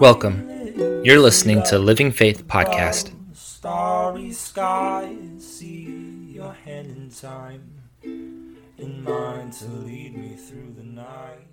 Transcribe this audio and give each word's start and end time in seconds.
Welcome. 0.00 1.04
You're 1.04 1.20
listening 1.20 1.62
to 1.64 1.78
Living 1.78 2.10
Faith 2.10 2.46
Podcast. 2.46 3.12
Starry 3.36 4.32
skies, 4.32 5.46
see 5.46 6.32
your 6.34 6.54
hand 6.54 6.96
in 6.96 7.10
time, 7.10 7.82
in 8.02 9.04
mine 9.04 9.50
to 9.50 9.66
lead 9.66 10.16
me 10.16 10.34
through 10.36 10.72
the 10.74 10.84
night. 10.84 11.48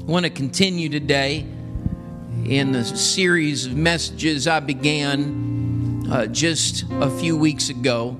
I 0.00 0.04
want 0.10 0.24
to 0.24 0.30
continue 0.30 0.88
today 0.88 1.46
in 2.44 2.72
the 2.72 2.84
series 2.84 3.66
of 3.66 3.76
messages 3.76 4.48
I 4.48 4.58
began 4.58 6.04
uh, 6.10 6.26
just 6.26 6.84
a 6.90 7.08
few 7.20 7.36
weeks 7.36 7.68
ago. 7.68 8.16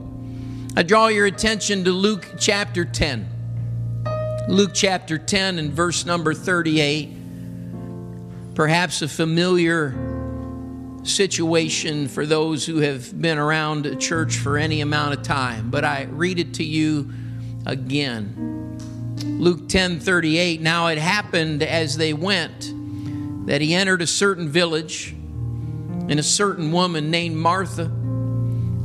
I 0.75 0.83
draw 0.83 1.09
your 1.09 1.27
attention 1.27 1.85
to 1.85 1.93
Luke 1.93 2.27
chapter 2.39 2.87
10. 2.87 3.29
Luke 4.49 4.71
chapter 4.73 5.19
10 5.19 5.59
and 5.59 5.71
verse 5.71 6.07
number 6.07 6.33
38. 6.33 7.15
Perhaps 8.55 9.03
a 9.03 9.09
familiar 9.09 9.95
situation 11.03 12.09
for 12.09 12.25
those 12.25 12.65
who 12.65 12.79
have 12.79 13.21
been 13.21 13.37
around 13.37 13.85
a 13.85 13.97
church 13.97 14.39
for 14.39 14.57
any 14.57 14.81
amount 14.81 15.13
of 15.13 15.23
time, 15.23 15.69
but 15.69 15.85
I 15.85 16.05
read 16.05 16.39
it 16.39 16.55
to 16.55 16.65
you 16.65 17.11
again. 17.67 18.79
Luke 19.23 19.69
10 19.69 20.01
38. 20.01 20.63
Now 20.63 20.87
it 20.87 20.97
happened 20.97 21.63
as 21.63 21.99
they 21.99 22.15
went 22.15 22.73
that 23.47 23.61
he 23.61 23.75
entered 23.75 24.01
a 24.01 24.07
certain 24.07 24.49
village, 24.49 25.13
and 25.13 26.19
a 26.19 26.23
certain 26.23 26.73
woman 26.73 27.11
named 27.11 27.37
Martha 27.37 27.93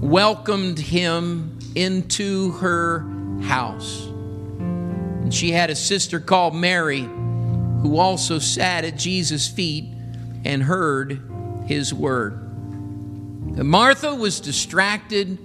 welcomed 0.01 0.79
him 0.79 1.56
into 1.77 2.51
her 2.53 2.99
house. 3.43 4.05
And 4.07 5.33
she 5.33 5.51
had 5.51 5.69
a 5.69 5.75
sister 5.75 6.19
called 6.19 6.55
Mary 6.55 7.01
who 7.01 7.97
also 7.97 8.39
sat 8.39 8.83
at 8.83 8.97
Jesus' 8.97 9.47
feet 9.47 9.85
and 10.43 10.63
heard 10.63 11.21
his 11.67 11.93
word. 11.93 12.33
And 12.33 13.69
Martha 13.69 14.15
was 14.15 14.39
distracted 14.39 15.37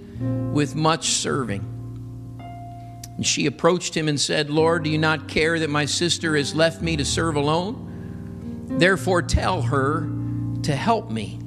with 0.53 0.75
much 0.75 1.09
serving. 1.09 1.69
And 3.15 3.25
she 3.25 3.45
approached 3.45 3.95
him 3.95 4.07
and 4.07 4.19
said, 4.19 4.49
Lord, 4.49 4.83
do 4.83 4.89
you 4.89 4.97
not 4.97 5.27
care 5.27 5.59
that 5.59 5.69
my 5.69 5.85
sister 5.85 6.35
has 6.35 6.55
left 6.55 6.81
me 6.81 6.97
to 6.97 7.05
serve 7.05 7.35
alone? 7.35 8.69
Therefore, 8.79 9.21
tell 9.21 9.61
her 9.61 10.09
to 10.63 10.75
help 10.75 11.11
me. 11.11 11.42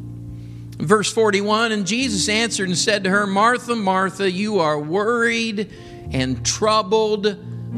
Verse 0.77 1.11
41 1.13 1.73
And 1.73 1.87
Jesus 1.87 2.29
answered 2.29 2.69
and 2.69 2.77
said 2.77 3.05
to 3.05 3.11
her, 3.11 3.27
Martha, 3.27 3.75
Martha, 3.75 4.31
you 4.31 4.61
are 4.61 4.79
worried 4.79 5.73
and 6.13 6.45
troubled 6.45 7.27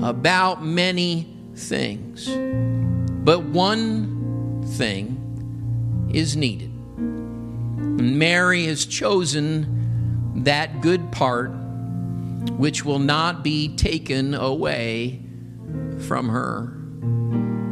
about 0.03 0.65
many 0.65 1.35
things, 1.55 2.29
but 2.29 3.43
one 3.45 4.65
thing 4.65 6.11
is 6.13 6.37
needed. 6.37 6.73
Mary 6.99 8.67
has 8.67 8.85
chosen 8.85 10.43
that 10.45 10.81
good 10.81 11.11
part 11.11 11.51
which 12.53 12.85
will 12.85 12.99
not 12.99 13.43
be 13.43 13.75
taken 13.77 14.35
away 14.35 15.21
from 16.07 16.29
her. 16.29 16.75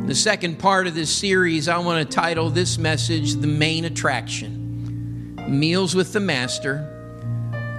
The 0.07 0.15
second 0.15 0.59
part 0.59 0.87
of 0.87 0.95
this 0.95 1.11
series, 1.11 1.69
I 1.69 1.79
want 1.79 2.09
to 2.09 2.17
title 2.17 2.51
this 2.51 2.79
message 2.79 3.35
The 3.35 3.47
Main 3.47 3.85
Attraction 3.85 4.66
Meals 5.49 5.95
with 5.95 6.13
the 6.13 6.21
Master 6.21 6.93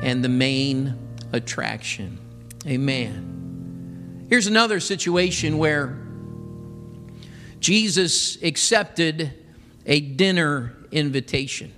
and 0.02 0.24
the 0.24 0.30
Main 0.30 0.98
Attraction. 1.34 2.18
Amen. 2.66 4.26
Here's 4.30 4.48
another 4.48 4.80
situation 4.80 5.58
where 5.58 5.98
Jesus 7.60 8.42
accepted 8.42 9.34
a 9.86 10.00
dinner 10.00 10.76
invitation. 10.92 11.74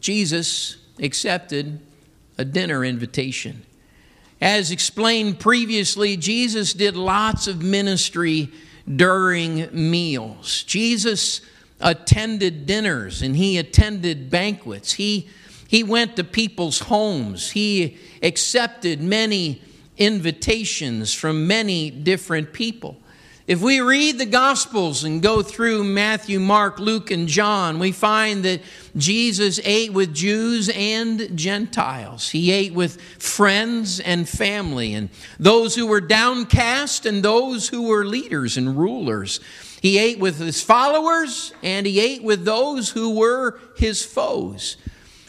Jesus 0.00 0.78
accepted 0.98 1.80
a 2.38 2.44
dinner 2.44 2.84
invitation. 2.84 3.62
As 4.40 4.70
explained 4.70 5.38
previously, 5.38 6.16
Jesus 6.16 6.72
did 6.72 6.96
lots 6.96 7.46
of 7.46 7.62
ministry 7.62 8.50
during 8.96 9.68
meals. 9.72 10.62
Jesus 10.64 11.42
attended 11.82 12.66
dinners 12.66 13.22
and 13.22 13.36
he 13.36 13.58
attended 13.58 14.30
banquets. 14.30 14.92
He, 14.92 15.28
he 15.68 15.82
went 15.82 16.16
to 16.16 16.24
people's 16.24 16.80
homes. 16.80 17.50
He 17.50 17.98
accepted 18.22 19.02
many 19.02 19.62
invitations 19.98 21.12
from 21.12 21.46
many 21.46 21.90
different 21.90 22.52
people. 22.52 22.96
If 23.46 23.60
we 23.60 23.80
read 23.80 24.18
the 24.18 24.26
Gospels 24.26 25.02
and 25.02 25.20
go 25.20 25.42
through 25.42 25.82
Matthew, 25.82 26.38
Mark, 26.38 26.78
Luke, 26.78 27.10
and 27.10 27.26
John, 27.26 27.80
we 27.80 27.90
find 27.90 28.44
that 28.44 28.62
Jesus 28.96 29.58
ate 29.64 29.92
with 29.92 30.14
Jews 30.14 30.70
and 30.72 31.36
Gentiles. 31.36 32.30
He 32.30 32.52
ate 32.52 32.72
with 32.72 33.00
friends 33.00 33.98
and 33.98 34.28
family, 34.28 34.94
and 34.94 35.10
those 35.40 35.74
who 35.74 35.88
were 35.88 36.00
downcast 36.00 37.04
and 37.04 37.22
those 37.22 37.68
who 37.68 37.88
were 37.88 38.04
leaders 38.04 38.56
and 38.56 38.78
rulers. 38.78 39.40
He 39.82 39.98
ate 39.98 40.20
with 40.20 40.38
his 40.38 40.62
followers 40.62 41.52
and 41.60 41.84
he 41.88 41.98
ate 41.98 42.22
with 42.22 42.44
those 42.44 42.90
who 42.90 43.16
were 43.16 43.58
his 43.74 44.04
foes. 44.04 44.76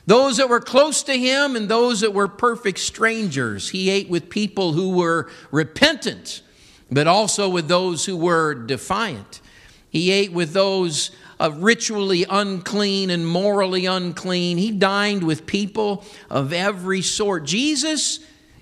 Those 0.06 0.38
that 0.38 0.48
were 0.48 0.60
close 0.60 1.02
to 1.04 1.18
him 1.18 1.56
and 1.56 1.68
those 1.68 2.02
that 2.02 2.14
were 2.14 2.28
perfect 2.28 2.78
strangers. 2.78 3.70
He 3.70 3.90
ate 3.90 4.10
with 4.10 4.30
people 4.30 4.74
who 4.74 4.92
were 4.92 5.28
repentant, 5.50 6.44
but 6.92 7.08
also 7.08 7.50
with 7.50 7.68
those 7.68 8.06
who 8.06 8.16
were 8.16 8.54
defiant. 8.54 9.42
He 9.90 10.12
ate 10.12 10.32
with 10.32 10.54
those 10.54 11.10
of 11.40 11.64
ritually 11.64 12.24
unclean 12.30 13.10
and 13.10 13.26
morally 13.26 13.88
unclean. 13.88 14.60
He 14.60 14.70
dined 14.70 15.24
with 15.24 15.48
people 15.48 16.06
of 16.30 16.54
every 16.54 17.02
sort. 17.02 17.46
Jesus 17.46 18.20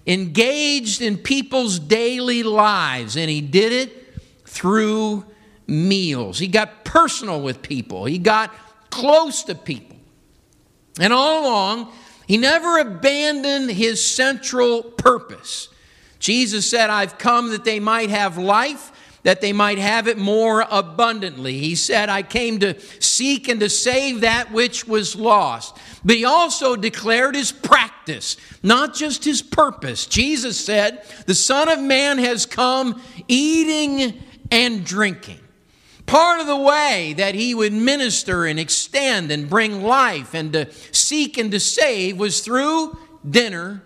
engaged 0.08 1.02
in 1.02 1.18
people's 1.18 1.80
daily 1.80 2.44
lives, 2.44 3.18
and 3.18 3.30
he 3.30 3.42
did 3.42 3.74
it 3.74 4.22
through 4.46 5.26
meals. 5.68 6.40
He 6.40 6.48
got 6.48 6.84
personal 6.84 7.42
with 7.42 7.62
people, 7.62 8.06
he 8.06 8.18
got 8.18 8.54
close 8.90 9.44
to 9.44 9.56
people. 9.56 9.98
And 11.00 11.14
all 11.14 11.44
along, 11.44 11.92
he 12.28 12.38
never 12.38 12.80
abandoned 12.80 13.72
his 13.72 14.04
central 14.04 14.84
purpose. 14.84 15.70
Jesus 16.20 16.70
said, 16.70 16.90
I've 16.90 17.18
come 17.18 17.50
that 17.50 17.64
they 17.64 17.80
might 17.80 18.10
have 18.10 18.38
life, 18.38 18.92
that 19.24 19.42
they 19.42 19.54
might 19.54 19.80
have 19.80 20.08
it 20.08 20.18
more 20.18 20.66
abundantly. 20.70 21.58
He 21.58 21.76
said, 21.76 22.10
I 22.10 22.24
came 22.24 22.60
to 22.60 22.80
seek 23.02 23.48
and 23.48 23.60
to 23.60 23.70
save 23.70 24.22
that 24.22 24.52
which 24.52 24.88
was 24.88 25.16
lost. 25.16 25.78
But 26.04 26.16
he 26.16 26.26
also 26.26 26.76
declared 26.76 27.36
his 27.36 27.52
practice, 27.52 28.38
not 28.62 28.94
just 28.94 29.24
his 29.24 29.42
purpose. 29.42 30.06
Jesus 30.06 30.64
said, 30.64 31.04
The 31.26 31.36
Son 31.36 31.70
of 31.70 31.80
Man 31.80 32.18
has 32.18 32.46
come 32.46 33.02
eating 33.28 34.22
and 34.52 34.86
drinking. 34.86 35.40
Part 36.06 36.40
of 36.40 36.48
the 36.48 36.58
way 36.58 37.14
that 37.18 37.36
he 37.36 37.54
would 37.56 37.74
minister 37.74 38.46
and 38.46 38.60
extend 38.60 39.32
and 39.32 39.50
bring 39.50 39.82
life 39.82 40.34
and 40.34 40.52
to 40.54 40.72
seek 40.92 41.38
and 41.38 41.52
to 41.52 41.60
save 41.60 42.18
was 42.18 42.42
through 42.42 42.98
dinner 43.30 43.84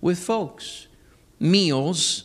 with 0.00 0.18
folks, 0.18 0.86
meals 1.38 2.24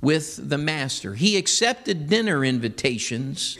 with 0.00 0.48
the 0.48 0.58
master. 0.58 1.14
He 1.14 1.36
accepted 1.36 2.08
dinner 2.08 2.44
invitations 2.44 3.58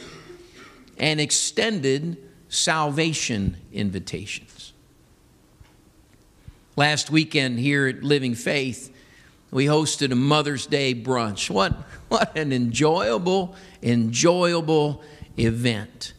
and 0.97 1.19
extended 1.19 2.17
salvation 2.49 3.57
invitations. 3.71 4.73
Last 6.75 7.09
weekend 7.09 7.59
here 7.59 7.87
at 7.87 8.03
Living 8.03 8.35
Faith, 8.35 8.92
we 9.53 9.65
hosted 9.65 10.11
a 10.11 10.15
Mother's 10.15 10.65
Day 10.65 10.95
brunch. 10.95 11.49
What, 11.49 11.73
what 12.09 12.35
an 12.35 12.51
enjoyable, 12.51 13.55
enjoyable 13.83 15.03
event. 15.37 16.13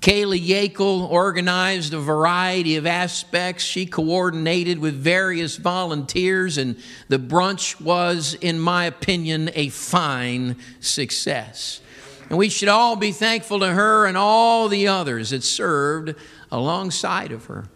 Kaylee 0.00 0.44
Yakel 0.44 1.08
organized 1.08 1.94
a 1.94 1.98
variety 1.98 2.76
of 2.76 2.84
aspects. 2.84 3.64
She 3.64 3.86
coordinated 3.86 4.78
with 4.78 4.94
various 4.94 5.56
volunteers, 5.56 6.58
and 6.58 6.76
the 7.08 7.18
brunch 7.18 7.80
was, 7.80 8.34
in 8.34 8.58
my 8.58 8.84
opinion, 8.84 9.50
a 9.54 9.70
fine 9.70 10.56
success. 10.80 11.80
And 12.28 12.36
we 12.38 12.48
should 12.48 12.68
all 12.68 12.96
be 12.96 13.12
thankful 13.12 13.60
to 13.60 13.68
her 13.68 14.04
and 14.04 14.16
all 14.16 14.68
the 14.68 14.88
others 14.88 15.30
that 15.30 15.44
served 15.44 16.14
alongside 16.50 17.32
of 17.32 17.46
her. 17.46 17.66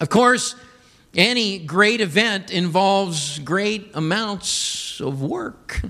Of 0.00 0.10
course, 0.10 0.54
any 1.14 1.58
great 1.58 2.00
event 2.00 2.50
involves 2.50 3.38
great 3.38 3.90
amounts 3.94 5.00
of 5.00 5.22
work. 5.22 5.80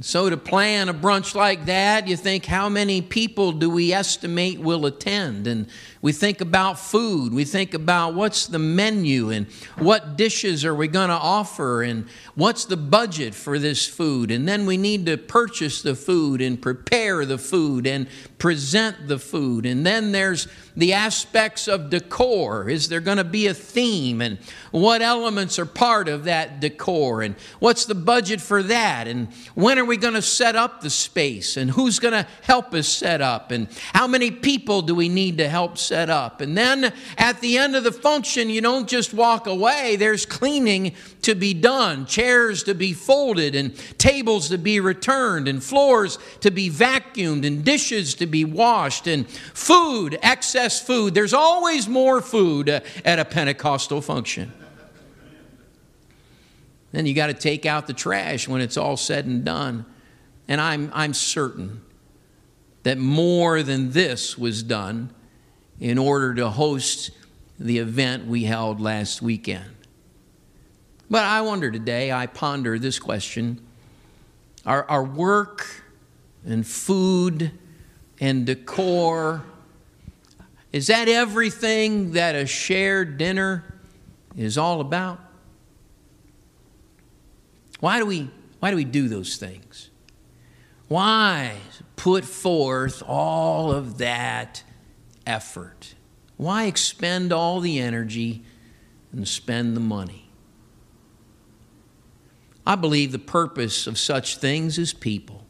So, 0.00 0.28
to 0.28 0.36
plan 0.36 0.88
a 0.88 0.94
brunch 0.94 1.36
like 1.36 1.66
that, 1.66 2.08
you 2.08 2.16
think, 2.16 2.46
how 2.46 2.68
many 2.68 3.00
people 3.00 3.52
do 3.52 3.70
we 3.70 3.92
estimate 3.92 4.58
will 4.58 4.86
attend? 4.86 5.46
And 5.46 5.68
we 6.04 6.12
think 6.12 6.42
about 6.42 6.78
food. 6.78 7.32
We 7.32 7.46
think 7.46 7.72
about 7.72 8.12
what's 8.12 8.46
the 8.46 8.58
menu 8.58 9.30
and 9.30 9.46
what 9.78 10.18
dishes 10.18 10.62
are 10.62 10.74
we 10.74 10.86
going 10.86 11.08
to 11.08 11.14
offer 11.14 11.80
and 11.80 12.06
what's 12.34 12.66
the 12.66 12.76
budget 12.76 13.34
for 13.34 13.58
this 13.58 13.86
food. 13.86 14.30
And 14.30 14.46
then 14.46 14.66
we 14.66 14.76
need 14.76 15.06
to 15.06 15.16
purchase 15.16 15.80
the 15.80 15.94
food 15.94 16.42
and 16.42 16.60
prepare 16.60 17.24
the 17.24 17.38
food 17.38 17.86
and 17.86 18.06
present 18.36 19.08
the 19.08 19.18
food. 19.18 19.64
And 19.64 19.86
then 19.86 20.12
there's 20.12 20.46
the 20.76 20.92
aspects 20.92 21.68
of 21.68 21.88
decor. 21.88 22.68
Is 22.68 22.90
there 22.90 23.00
going 23.00 23.16
to 23.16 23.24
be 23.24 23.46
a 23.46 23.54
theme? 23.54 24.20
And 24.20 24.36
what 24.72 25.00
elements 25.00 25.58
are 25.58 25.64
part 25.64 26.08
of 26.08 26.24
that 26.24 26.60
decor? 26.60 27.22
And 27.22 27.34
what's 27.60 27.86
the 27.86 27.94
budget 27.94 28.42
for 28.42 28.62
that? 28.64 29.08
And 29.08 29.28
when 29.54 29.78
are 29.78 29.86
we 29.86 29.96
going 29.96 30.14
to 30.14 30.22
set 30.22 30.54
up 30.54 30.82
the 30.82 30.90
space? 30.90 31.56
And 31.56 31.70
who's 31.70 31.98
going 31.98 32.12
to 32.12 32.26
help 32.42 32.74
us 32.74 32.88
set 32.88 33.22
up? 33.22 33.52
And 33.52 33.68
how 33.94 34.06
many 34.06 34.30
people 34.30 34.82
do 34.82 34.94
we 34.94 35.08
need 35.08 35.38
to 35.38 35.48
help 35.48 35.78
set 35.78 35.93
up? 35.94 36.40
And 36.40 36.56
then 36.56 36.92
at 37.16 37.40
the 37.40 37.58
end 37.58 37.76
of 37.76 37.84
the 37.84 37.92
function, 37.92 38.50
you 38.50 38.60
don't 38.60 38.88
just 38.88 39.14
walk 39.14 39.46
away, 39.46 39.96
there's 39.96 40.26
cleaning 40.26 40.94
to 41.22 41.34
be 41.34 41.54
done, 41.54 42.06
chairs 42.06 42.62
to 42.64 42.74
be 42.74 42.92
folded, 42.92 43.54
and 43.54 43.76
tables 43.98 44.48
to 44.50 44.58
be 44.58 44.80
returned, 44.80 45.48
and 45.48 45.62
floors 45.62 46.18
to 46.40 46.50
be 46.50 46.70
vacuumed, 46.70 47.46
and 47.46 47.64
dishes 47.64 48.14
to 48.16 48.26
be 48.26 48.44
washed, 48.44 49.06
and 49.06 49.28
food, 49.28 50.18
excess 50.22 50.80
food. 50.80 51.14
There's 51.14 51.34
always 51.34 51.88
more 51.88 52.20
food 52.20 52.68
at 52.68 53.18
a 53.18 53.24
Pentecostal 53.24 54.00
function. 54.00 54.52
Then 56.92 57.06
you 57.06 57.14
got 57.14 57.26
to 57.26 57.34
take 57.34 57.66
out 57.66 57.88
the 57.88 57.92
trash 57.92 58.46
when 58.46 58.60
it's 58.60 58.76
all 58.76 58.96
said 58.96 59.26
and 59.26 59.44
done. 59.44 59.84
And 60.46 60.60
I'm, 60.60 60.90
I'm 60.94 61.12
certain 61.12 61.82
that 62.84 62.98
more 62.98 63.62
than 63.62 63.90
this 63.90 64.38
was 64.38 64.62
done 64.62 65.10
in 65.80 65.98
order 65.98 66.34
to 66.34 66.48
host 66.50 67.10
the 67.58 67.78
event 67.78 68.26
we 68.26 68.44
held 68.44 68.80
last 68.80 69.22
weekend. 69.22 69.74
But 71.10 71.24
I 71.24 71.42
wonder 71.42 71.70
today, 71.70 72.10
I 72.10 72.26
ponder 72.26 72.78
this 72.78 72.98
question 72.98 73.60
our, 74.66 74.84
our 74.90 75.04
work 75.04 75.84
and 76.46 76.66
food 76.66 77.50
and 78.18 78.46
decor, 78.46 79.44
is 80.72 80.86
that 80.86 81.08
everything 81.08 82.12
that 82.12 82.34
a 82.34 82.46
shared 82.46 83.18
dinner 83.18 83.62
is 84.36 84.56
all 84.56 84.80
about? 84.80 85.20
Why 87.80 87.98
do 87.98 88.06
we, 88.06 88.30
why 88.60 88.70
do, 88.70 88.76
we 88.76 88.84
do 88.84 89.08
those 89.08 89.36
things? 89.36 89.90
Why 90.88 91.56
put 91.96 92.24
forth 92.24 93.02
all 93.06 93.70
of 93.70 93.98
that 93.98 94.62
effort? 95.26 95.94
Why 96.36 96.64
expend 96.64 97.32
all 97.32 97.60
the 97.60 97.78
energy 97.78 98.42
and 99.12 99.26
spend 99.26 99.76
the 99.76 99.80
money? 99.80 100.30
I 102.66 102.76
believe 102.76 103.12
the 103.12 103.18
purpose 103.18 103.86
of 103.86 103.98
such 103.98 104.38
things 104.38 104.78
is 104.78 104.92
people. 104.92 105.44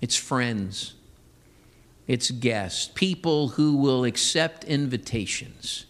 It's 0.00 0.16
friends. 0.16 0.94
It's 2.06 2.30
guests. 2.30 2.90
People 2.94 3.48
who 3.48 3.76
will 3.76 4.04
accept 4.04 4.64
invitations. 4.64 5.86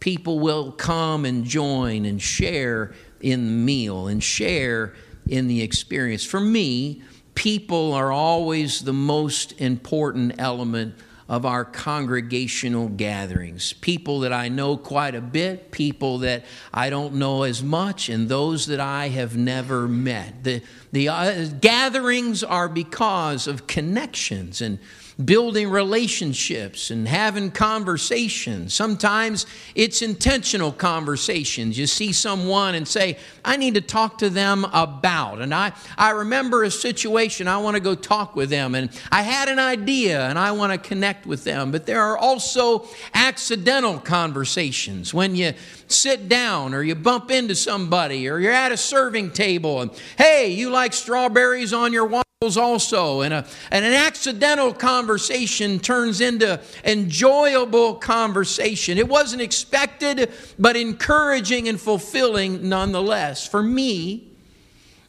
People 0.00 0.38
will 0.38 0.72
come 0.72 1.24
and 1.24 1.44
join 1.44 2.04
and 2.04 2.20
share 2.20 2.94
in 3.20 3.46
the 3.46 3.52
meal 3.52 4.06
and 4.08 4.22
share 4.22 4.94
in 5.28 5.48
the 5.48 5.62
experience. 5.62 6.24
For 6.24 6.40
me, 6.40 7.02
people 7.34 7.92
are 7.92 8.12
always 8.12 8.82
the 8.82 8.92
most 8.92 9.60
important 9.60 10.34
element 10.38 10.94
of 11.28 11.44
our 11.44 11.64
congregational 11.64 12.88
gatherings. 12.88 13.72
People 13.72 14.20
that 14.20 14.32
I 14.32 14.48
know 14.48 14.76
quite 14.76 15.14
a 15.14 15.20
bit, 15.20 15.72
people 15.72 16.18
that 16.18 16.44
I 16.72 16.88
don't 16.88 17.14
know 17.14 17.42
as 17.42 17.62
much, 17.62 18.08
and 18.08 18.28
those 18.28 18.66
that 18.66 18.80
I 18.80 19.08
have 19.08 19.36
never 19.36 19.88
met. 19.88 20.44
The, 20.44 20.62
the 20.92 21.08
uh, 21.08 21.46
gatherings 21.60 22.44
are 22.44 22.68
because 22.68 23.48
of 23.48 23.66
connections 23.66 24.60
and 24.60 24.78
building 25.24 25.70
relationships 25.70 26.90
and 26.90 27.08
having 27.08 27.50
conversations. 27.50 28.74
Sometimes 28.74 29.46
it's 29.74 30.02
intentional 30.02 30.72
conversations. 30.72 31.78
You 31.78 31.86
see 31.86 32.12
someone 32.12 32.74
and 32.74 32.86
say, 32.86 33.18
I 33.46 33.56
need 33.56 33.74
to 33.74 33.80
talk 33.80 34.18
to 34.18 34.28
them 34.28 34.64
about. 34.72 35.40
And 35.40 35.54
I, 35.54 35.72
I 35.96 36.10
remember 36.10 36.64
a 36.64 36.70
situation, 36.70 37.46
I 37.46 37.58
want 37.58 37.76
to 37.76 37.80
go 37.80 37.94
talk 37.94 38.34
with 38.34 38.50
them. 38.50 38.74
And 38.74 38.90
I 39.10 39.22
had 39.22 39.48
an 39.48 39.60
idea 39.60 40.28
and 40.28 40.38
I 40.38 40.50
want 40.50 40.72
to 40.72 40.88
connect 40.88 41.24
with 41.26 41.44
them. 41.44 41.70
But 41.70 41.86
there 41.86 42.02
are 42.02 42.18
also 42.18 42.86
accidental 43.14 44.00
conversations 44.00 45.14
when 45.14 45.36
you 45.36 45.54
sit 45.88 46.28
down 46.28 46.74
or 46.74 46.82
you 46.82 46.94
bump 46.94 47.30
into 47.30 47.54
somebody 47.54 48.28
or 48.28 48.38
you're 48.38 48.52
at 48.52 48.72
a 48.72 48.76
serving 48.76 49.30
table 49.30 49.82
and, 49.82 49.90
hey, 50.18 50.50
you 50.52 50.70
like 50.70 50.92
strawberries 50.92 51.72
on 51.72 51.92
your 51.92 52.06
waffles 52.06 52.56
also 52.56 53.22
and, 53.22 53.32
a, 53.32 53.46
and 53.70 53.84
an 53.84 53.92
accidental 53.92 54.72
conversation 54.72 55.78
turns 55.78 56.20
into 56.20 56.60
enjoyable 56.84 57.94
conversation. 57.94 58.98
It 58.98 59.08
wasn't 59.08 59.42
expected 59.42 60.30
but 60.58 60.76
encouraging 60.76 61.68
and 61.68 61.80
fulfilling 61.80 62.68
nonetheless. 62.68 63.46
For 63.46 63.62
me 63.62 64.28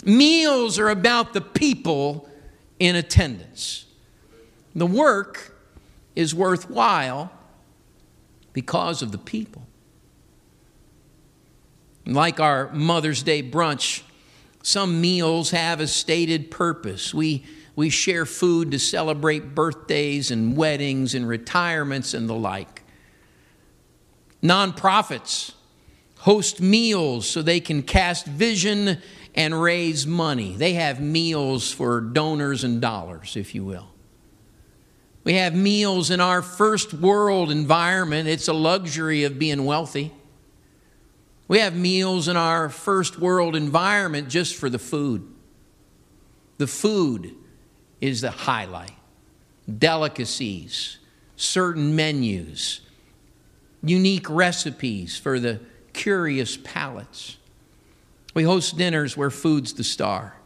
meals 0.06 0.80
are 0.80 0.90
about 0.90 1.34
the 1.34 1.42
people 1.42 2.30
in 2.80 2.96
attendance. 2.96 3.86
The 4.76 4.86
work 4.86 5.56
is 6.16 6.34
worthwhile 6.34 7.32
because 8.54 9.02
of 9.02 9.12
the 9.12 9.18
people 9.18 9.67
like 12.14 12.40
our 12.40 12.72
Mother's 12.74 13.24
Day 13.24 13.44
brunch, 13.44 14.02
some 14.64 15.02
meals 15.02 15.52
have 15.52 15.80
a 15.80 15.88
stated 15.88 16.52
purpose. 16.52 17.14
We, 17.14 17.46
we 17.76 17.90
share 17.90 18.26
food 18.26 18.72
to 18.72 18.80
celebrate 18.80 19.56
birthdays 19.56 20.32
and 20.32 20.58
weddings 20.58 21.14
and 21.14 21.28
retirements 21.28 22.14
and 22.14 22.30
the 22.30 22.36
like. 22.36 22.84
Nonprofits 24.42 25.54
host 26.20 26.62
meals 26.62 27.28
so 27.30 27.42
they 27.42 27.60
can 27.60 27.84
cast 27.84 28.26
vision 28.26 28.98
and 29.36 29.62
raise 29.62 30.08
money. 30.08 30.56
They 30.56 30.74
have 30.74 31.00
meals 31.00 31.72
for 31.72 32.02
donors 32.02 32.64
and 32.64 32.82
dollars, 32.82 33.36
if 33.36 33.54
you 33.54 33.64
will. 33.64 33.88
We 35.24 35.34
have 35.34 35.54
meals 35.54 36.10
in 36.10 36.22
our 36.22 36.42
first 36.42 36.94
world 36.94 37.52
environment. 37.52 38.28
It's 38.28 38.48
a 38.48 38.54
luxury 38.54 39.26
of 39.26 39.38
being 39.38 39.66
wealthy. 39.66 40.14
We 41.48 41.60
have 41.60 41.76
meals 41.76 42.28
in 42.28 42.36
our 42.36 42.70
first 42.70 43.20
world 43.20 43.56
environment 43.56 44.30
just 44.30 44.56
for 44.56 44.70
the 44.70 44.80
food. 44.80 45.28
The 46.58 46.68
food 46.68 47.36
is 48.02 48.22
the 48.22 48.32
highlight. 48.32 48.92
Delicacies, 49.78 50.98
certain 51.36 51.96
menus, 51.96 52.82
unique 53.84 54.30
recipes 54.30 55.18
for 55.18 55.40
the 55.40 55.60
curious 55.94 56.58
palates. 56.58 57.38
We 58.34 58.44
host 58.44 58.78
dinners 58.78 59.18
where 59.18 59.30
food's 59.30 59.74
the 59.74 59.84
star. 59.84 60.37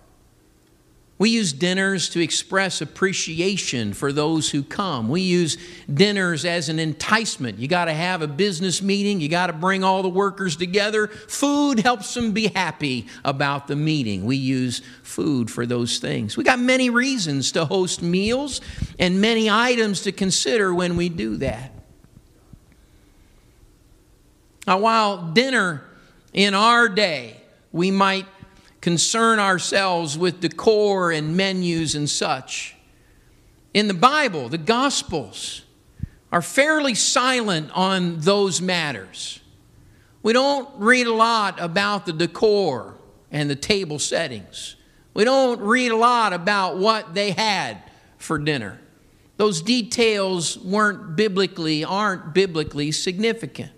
We 1.22 1.30
use 1.30 1.54
dinners 1.54 2.10
to 2.10 2.20
express 2.20 2.82
appreciation 2.82 3.94
for 3.94 4.12
those 4.12 4.50
who 4.50 4.64
come. 4.64 5.08
We 5.08 5.22
use 5.22 5.56
dinners 5.88 6.46
as 6.46 6.68
an 6.68 6.80
enticement. 6.80 7.60
You 7.60 7.68
got 7.68 7.86
to 7.86 7.94
have 7.94 8.24
a 8.24 8.28
business 8.28 8.82
meeting, 8.82 9.22
you 9.22 9.30
got 9.30 9.46
to 9.46 9.54
bring 9.54 9.84
all 9.84 10.02
the 10.02 10.10
workers 10.10 10.56
together. 10.56 11.10
Food 11.10 11.82
helps 11.82 12.12
them 12.16 12.32
be 12.32 12.48
happy 12.48 13.06
about 13.24 13.68
the 13.68 13.76
meeting. 13.76 14.26
We 14.26 14.38
use 14.38 14.82
food 15.04 15.52
for 15.52 15.68
those 15.68 16.00
things. 16.00 16.38
We 16.38 16.44
got 16.44 16.58
many 16.58 16.90
reasons 16.90 17.52
to 17.52 17.66
host 17.66 18.02
meals 18.02 18.60
and 18.98 19.22
many 19.22 19.48
items 19.48 20.02
to 20.02 20.12
consider 20.12 20.74
when 20.74 20.98
we 20.98 21.08
do 21.08 21.38
that. 21.38 21.72
Now, 24.66 24.80
while 24.80 25.34
dinner 25.34 25.84
in 26.34 26.56
our 26.56 26.90
day, 26.90 27.40
we 27.72 27.92
might 27.92 28.26
concern 28.82 29.40
ourselves 29.40 30.18
with 30.18 30.42
decor 30.42 31.12
and 31.12 31.38
menus 31.38 31.96
and 31.96 32.10
such. 32.10 32.76
In 33.74 33.88
the 33.88 33.94
Bible, 33.94 34.50
the 34.50 34.58
Gospels 34.58 35.62
are 36.32 36.42
fairly 36.42 36.96
silent 36.96 37.70
on 37.74 38.20
those 38.20 38.62
matters. 38.62 39.40
We 40.24 40.34
don't 40.34 40.70
read 40.78 41.08
a 41.08 41.14
lot 41.14 41.60
about 41.60 42.06
the 42.06 42.14
decor 42.14 42.96
and 43.32 43.50
the 43.50 43.56
table 43.56 44.00
settings. 44.00 44.76
We 45.14 45.24
don't 45.26 45.60
read 45.62 45.92
a 45.92 45.96
lot 45.96 46.34
about 46.34 46.78
what 46.78 47.14
they 47.14 47.32
had 47.32 47.78
for 48.18 48.38
dinner. 48.38 48.80
Those 49.38 49.62
details 49.62 50.58
weren't 50.60 51.16
biblically, 51.16 51.84
aren't 51.84 52.34
biblically 52.34 52.92
significant. 52.92 53.72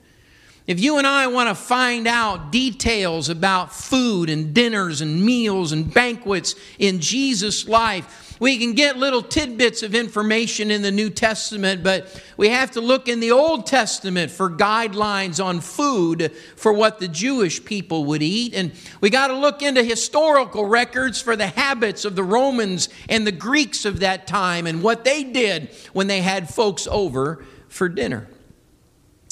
If 0.65 0.79
you 0.79 0.97
and 0.97 1.05
I 1.05 1.27
want 1.27 1.49
to 1.49 1.55
find 1.55 2.07
out 2.07 2.49
details 2.49 3.27
about 3.27 3.73
food 3.73 4.29
and 4.29 4.53
dinners 4.53 5.01
and 5.01 5.25
meals 5.25 5.73
and 5.73 5.93
banquets 5.93 6.55
in 6.79 7.01
Jesus' 7.01 7.67
life, 7.67 8.37
we 8.39 8.57
can 8.57 8.73
get 8.73 8.97
little 8.97 9.21
tidbits 9.21 9.83
of 9.83 9.93
information 9.93 10.71
in 10.71 10.81
the 10.81 10.91
New 10.91 11.09
Testament, 11.09 11.83
but 11.83 12.21
we 12.37 12.47
have 12.47 12.71
to 12.71 12.81
look 12.81 13.09
in 13.09 13.19
the 13.19 13.31
Old 13.31 13.65
Testament 13.65 14.31
for 14.31 14.49
guidelines 14.49 15.43
on 15.43 15.59
food 15.59 16.31
for 16.55 16.71
what 16.71 16.99
the 16.99 17.09
Jewish 17.09 17.63
people 17.63 18.05
would 18.05 18.23
eat. 18.23 18.53
And 18.53 18.71
we 19.01 19.09
got 19.09 19.27
to 19.27 19.35
look 19.35 19.61
into 19.61 19.83
historical 19.83 20.65
records 20.65 21.21
for 21.21 21.35
the 21.35 21.47
habits 21.47 22.05
of 22.05 22.15
the 22.15 22.23
Romans 22.23 22.87
and 23.09 23.27
the 23.27 23.33
Greeks 23.33 23.83
of 23.83 23.99
that 23.99 24.27
time 24.27 24.65
and 24.65 24.81
what 24.81 25.03
they 25.03 25.25
did 25.25 25.69
when 25.91 26.07
they 26.07 26.21
had 26.21 26.49
folks 26.49 26.87
over 26.87 27.43
for 27.67 27.89
dinner. 27.89 28.27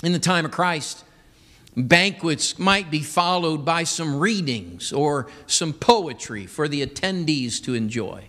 In 0.03 0.11
the 0.11 0.19
time 0.19 0.45
of 0.45 0.51
Christ, 0.51 1.05
Banquets 1.75 2.59
might 2.59 2.91
be 2.91 2.99
followed 2.99 3.63
by 3.63 3.83
some 3.83 4.19
readings 4.19 4.91
or 4.91 5.27
some 5.47 5.71
poetry 5.71 6.45
for 6.45 6.67
the 6.67 6.85
attendees 6.85 7.63
to 7.63 7.73
enjoy. 7.73 8.25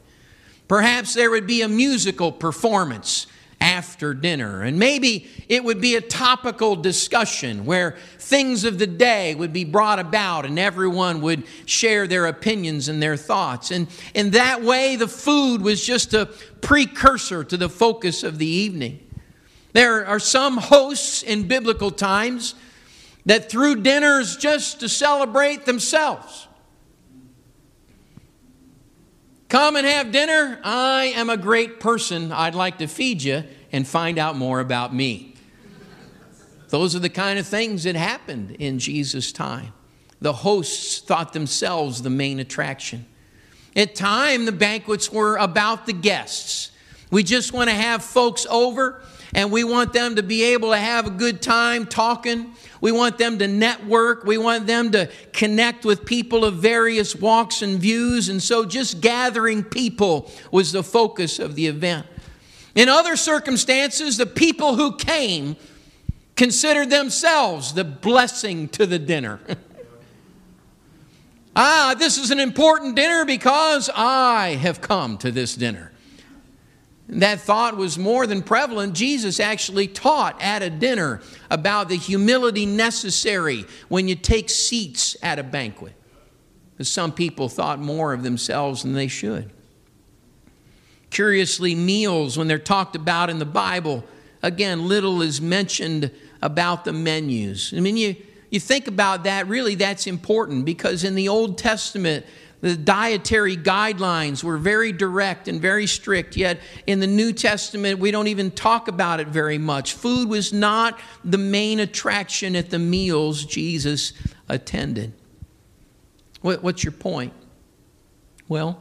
Perhaps 0.69 1.15
there 1.15 1.31
would 1.31 1.47
be 1.47 1.61
a 1.63 1.69
musical 1.69 2.31
performance 2.31 3.27
after 3.61 4.13
dinner, 4.15 4.63
and 4.63 4.79
maybe 4.79 5.29
it 5.49 5.63
would 5.63 5.81
be 5.81 5.95
a 5.95 6.01
topical 6.01 6.75
discussion 6.75 7.65
where 7.65 7.97
things 8.19 8.65
of 8.65 8.79
the 8.79 8.87
day 8.87 9.35
would 9.35 9.53
be 9.53 9.65
brought 9.65 9.99
about 10.01 10.45
and 10.45 10.59
everyone 10.59 11.21
would 11.21 11.45
share 11.65 12.07
their 12.09 12.27
opinions 12.27 12.89
and 12.89 13.01
their 13.01 13.17
thoughts. 13.17 13.71
And 13.71 13.87
in 14.15 14.31
that 14.31 14.63
way, 14.63 14.97
the 14.97 15.07
food 15.07 15.63
was 15.63 15.85
just 15.85 16.13
a 16.13 16.27
precursor 16.61 17.45
to 17.45 17.57
the 17.57 17.69
focus 17.69 18.25
of 18.25 18.39
the 18.39 18.47
evening. 18.47 18.99
There 19.75 20.07
are 20.07 20.19
some 20.19 20.57
hosts 20.57 21.23
in 21.23 21.47
biblical 21.47 21.91
times 21.91 22.55
that 23.26 23.50
threw 23.50 23.76
dinners 23.76 24.37
just 24.37 24.81
to 24.81 24.88
celebrate 24.88 25.64
themselves. 25.64 26.49
Come 29.49 29.76
and 29.76 29.87
have 29.87 30.11
dinner. 30.12 30.59
I 30.64 31.12
am 31.14 31.29
a 31.29 31.37
great 31.37 31.79
person. 31.79 32.33
I'd 32.33 32.55
like 32.55 32.79
to 32.79 32.87
feed 32.87 33.23
you 33.23 33.45
and 33.71 33.87
find 33.87 34.19
out 34.19 34.37
more 34.37 34.61
about 34.61 34.95
me. 34.95 35.35
Those 36.71 36.97
are 36.97 37.00
the 37.00 37.11
kind 37.11 37.38
of 37.38 37.47
things 37.47 37.85
that 37.85 37.95
happened 37.95 38.52
in 38.52 38.79
Jesus' 38.79 39.31
time. 39.31 39.75
The 40.23 40.33
hosts 40.33 41.00
thought 41.00 41.35
themselves 41.35 42.00
the 42.00 42.11
main 42.11 42.41
attraction. 42.41 43.05
At 43.76 43.95
time, 43.95 44.47
the 44.47 44.52
banquets 44.52 45.12
were 45.12 45.37
about 45.37 45.85
the 45.85 45.93
guests. 45.93 46.71
We 47.11 47.23
just 47.23 47.52
want 47.52 47.69
to 47.69 47.76
have 47.76 48.02
folks 48.02 48.47
over 48.49 49.02
and 49.35 49.51
we 49.51 49.65
want 49.65 49.93
them 49.93 50.17
to 50.17 50.23
be 50.23 50.45
able 50.45 50.71
to 50.71 50.77
have 50.77 51.07
a 51.07 51.11
good 51.11 51.41
time 51.41 51.87
talking. 51.87 52.53
We 52.83 52.93
want 52.93 53.17
them 53.17 53.39
to 53.39 53.49
network. 53.49 54.25
We 54.25 54.37
want 54.37 54.67
them 54.67 54.93
to 54.93 55.09
connect 55.33 55.87
with 55.87 56.05
people 56.05 56.45
of 56.45 56.57
various 56.57 57.17
walks 57.17 57.62
and 57.62 57.79
views. 57.79 58.29
And 58.29 58.43
so 58.43 58.67
just 58.67 59.01
gathering 59.01 59.65
people 59.65 60.31
was 60.51 60.73
the 60.73 60.83
focus 60.83 61.39
of 61.39 61.55
the 61.55 61.67
event. 61.67 62.07
In 62.75 62.89
other 62.89 63.17
circumstances, 63.17 64.19
the 64.19 64.27
people 64.27 64.77
who 64.77 64.97
came 64.97 65.57
considered 66.37 66.91
themselves 66.91 67.73
the 67.73 67.85
blessing 67.85 68.69
to 68.69 68.85
the 68.85 68.99
dinner. 68.99 69.41
ah, 71.57 71.95
this 71.99 72.19
is 72.19 72.31
an 72.31 72.41
important 72.41 72.97
dinner 72.97 73.25
because 73.25 73.89
I 73.95 74.59
have 74.61 74.83
come 74.83 75.17
to 75.19 75.31
this 75.31 75.55
dinner 75.55 75.92
that 77.21 77.40
thought 77.40 77.76
was 77.76 77.99
more 77.99 78.26
than 78.26 78.42
prevalent. 78.42 78.95
Jesus 78.95 79.38
actually 79.38 79.87
taught 79.87 80.40
at 80.40 80.62
a 80.62 80.71
dinner 80.71 81.21
about 81.50 81.88
the 81.88 81.97
humility 81.97 82.64
necessary 82.64 83.66
when 83.88 84.09
you 84.09 84.14
take 84.14 84.49
seats 84.49 85.16
at 85.23 85.38
a 85.38 85.42
banquet. 85.42 85.92
Because 86.73 86.88
some 86.88 87.12
people 87.12 87.49
thought 87.49 87.78
more 87.78 88.14
of 88.14 88.23
themselves 88.23 88.83
than 88.83 88.95
they 88.95 89.09
should. 89.09 89.50
Curiously, 91.11 91.75
meals, 91.75 92.38
when 92.38 92.49
they're 92.49 92.59
talked 92.59 92.97
about 92.97 93.28
in 93.28 93.38
the 93.38 93.45
Bible, 93.45 94.04
again, 94.42 94.88
little 94.88 95.21
is 95.21 95.40
mentioned 95.40 96.11
about 96.40 96.87
the 96.87 96.92
menus. 96.95 97.75
I 97.76 97.81
mean, 97.81 97.99
you, 97.99 98.16
you 98.50 98.59
think 98.59 98.88
about 98.88 99.25
that, 99.25 99.47
really, 99.49 99.75
that's 99.75 100.07
important 100.07 100.64
because 100.64 101.04
in 101.04 101.14
the 101.14 101.28
Old 101.28 101.59
Testament, 101.59 102.25
the 102.62 102.76
dietary 102.76 103.57
guidelines 103.57 104.42
were 104.45 104.57
very 104.57 104.92
direct 104.92 105.49
and 105.49 105.61
very 105.61 105.88
strict, 105.88 106.37
yet 106.37 106.61
in 106.87 107.00
the 107.00 107.09
New 107.09 107.33
Testament, 107.33 107.99
we 107.99 108.12
don't 108.12 108.28
even 108.28 108.52
talk 108.52 108.87
about 108.87 109.19
it 109.19 109.26
very 109.26 109.59
much. 109.59 109.95
Food 109.95 110.28
was 110.28 110.52
not 110.52 110.99
the 111.25 111.38
main 111.38 111.81
attraction 111.81 112.54
at 112.54 112.71
the 112.71 112.78
meals 112.78 113.45
Jesus 113.45 114.12
attended. 114.49 115.12
What's 116.40 116.85
your 116.85 116.92
point? 116.92 117.33
Well, 118.49 118.81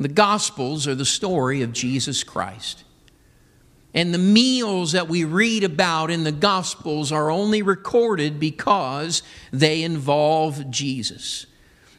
the 0.00 0.08
Gospels 0.08 0.88
are 0.88 0.96
the 0.96 1.04
story 1.04 1.62
of 1.62 1.72
Jesus 1.72 2.24
Christ. 2.24 2.82
And 3.94 4.12
the 4.12 4.18
meals 4.18 4.92
that 4.92 5.06
we 5.06 5.22
read 5.22 5.62
about 5.62 6.10
in 6.10 6.24
the 6.24 6.32
Gospels 6.32 7.12
are 7.12 7.30
only 7.30 7.62
recorded 7.62 8.40
because 8.40 9.22
they 9.52 9.84
involve 9.84 10.70
Jesus. 10.70 11.46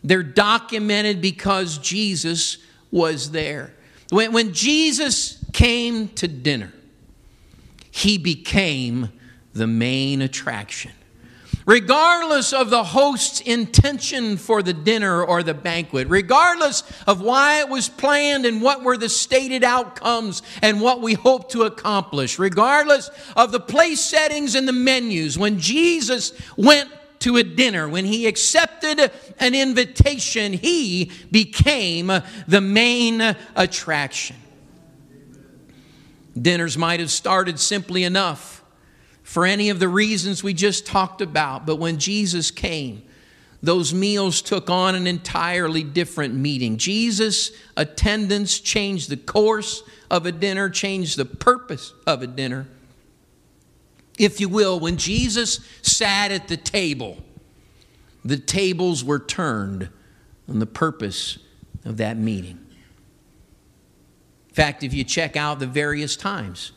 They're 0.04 0.24
documented 0.24 1.22
because 1.22 1.78
Jesus 1.78 2.58
was 2.92 3.32
there. 3.32 3.74
When, 4.10 4.34
when 4.34 4.54
Jesus 4.54 5.44
came 5.54 6.10
to 6.10 6.28
dinner, 6.28 6.74
he 7.92 8.18
became 8.18 9.10
the 9.54 9.68
main 9.68 10.22
attraction. 10.22 10.92
Regardless 11.66 12.52
of 12.52 12.70
the 12.70 12.84
host's 12.84 13.40
intention 13.40 14.36
for 14.36 14.62
the 14.62 14.74
dinner 14.74 15.24
or 15.24 15.44
the 15.44 15.54
banquet, 15.54 16.10
regardless 16.10 16.84
of 17.08 17.22
why 17.22 17.62
it 17.62 17.70
was 17.70 17.88
planned 17.88 18.46
and 18.46 18.62
what 18.62 18.84
were 18.84 18.98
the 18.98 19.08
stated 19.08 19.64
outcomes 19.64 20.42
and 20.62 20.82
what 20.82 21.02
we 21.02 21.14
hope 21.14 21.50
to 21.52 21.64
accomplish, 21.64 22.38
regardless 22.38 23.10
of 23.38 23.54
the 23.54 23.62
place 23.62 24.02
settings 24.02 24.56
and 24.56 24.68
the 24.68 24.74
menus, 24.74 25.38
when 25.38 25.58
Jesus 25.58 26.34
went 26.58 26.90
to 27.24 27.38
a 27.38 27.44
dinner, 27.44 27.88
when 27.88 28.04
he 28.04 28.28
accepted 28.28 29.10
an 29.40 29.56
invitation, 29.56 30.52
he 30.52 31.10
became 31.32 32.12
the 32.48 32.60
main 32.60 33.22
attraction. 33.56 34.36
Dinners 36.40 36.78
might 36.78 37.00
have 37.00 37.12
started 37.12 37.62
simply 37.62 38.04
enough 38.04 38.62
for 39.24 39.46
any 39.46 39.70
of 39.70 39.80
the 39.80 39.88
reasons 39.88 40.44
we 40.44 40.54
just 40.54 40.86
talked 40.86 41.22
about, 41.22 41.66
but 41.66 41.78
when 41.78 41.98
Jesus 41.98 42.52
came, 42.52 43.04
those 43.62 43.94
meals 43.94 44.42
took 44.42 44.70
on 44.70 44.94
an 44.94 45.08
entirely 45.08 45.82
different 45.82 46.34
meaning. 46.34 46.76
Jesus' 46.76 47.52
attendance 47.78 48.60
changed 48.60 49.10
the 49.10 49.16
course 49.16 49.82
of 50.12 50.26
a 50.26 50.32
dinner, 50.34 50.70
changed 50.70 51.18
the 51.18 51.24
purpose 51.24 51.94
of 52.06 52.22
a 52.22 52.28
dinner 52.28 52.68
if 54.18 54.40
you 54.40 54.50
will, 54.50 54.80
when 54.80 54.98
Jesus 54.98 55.60
sat 55.82 56.32
at 56.32 56.48
the 56.48 56.58
table, 56.58 57.18
the 58.24 58.38
tables 58.38 59.04
were 59.04 59.20
turned 59.20 59.90
on 60.48 60.60
the 60.60 60.66
purpose 60.66 61.40
of 61.86 61.98
that 61.98 62.18
meeting. 62.18 62.60
In 64.50 64.56
fact, 64.56 64.84
if 64.84 64.94
you 64.94 65.04
check 65.04 65.36
out 65.36 65.60
the 65.60 65.68
various 65.68 66.16
times, 66.16 66.74